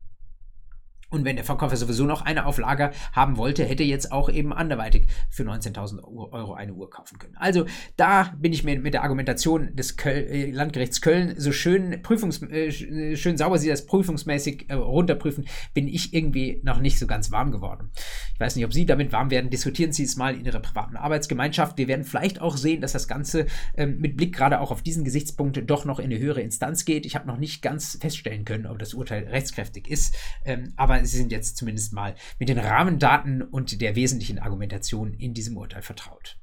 [1.15, 4.53] Und wenn der Verkäufer sowieso noch eine auf Lager haben wollte, hätte jetzt auch eben
[4.53, 7.37] anderweitig für 19.000 Euro eine Uhr kaufen können.
[7.37, 12.03] Also da bin ich mir mit der Argumentation des Köl äh, Landgerichts Köln so schön
[12.03, 12.73] prüfungs äh,
[13.17, 17.53] schön sauber sie das prüfungsmäßig äh, runterprüfen, bin ich irgendwie noch nicht so ganz warm
[17.53, 17.91] geworden.
[18.35, 19.51] Ich weiß nicht, ob Sie damit warm werden.
[19.51, 21.79] Diskutieren Sie es mal in Ihrer privaten Arbeitsgemeinschaft.
[21.79, 23.47] Wir werden vielleicht auch sehen, dass das Ganze
[23.77, 27.07] ähm, mit Blick gerade auch auf diesen Gesichtspunkt doch noch in eine höhere Instanz geht.
[27.07, 30.17] Ich habe noch nicht ganz feststellen können, ob das Urteil rechtskräftig ist.
[30.45, 35.35] Ähm, aber Sie sind jetzt zumindest mal mit den Rahmendaten und der wesentlichen Argumentation in
[35.35, 36.39] diesem Urteil vertraut.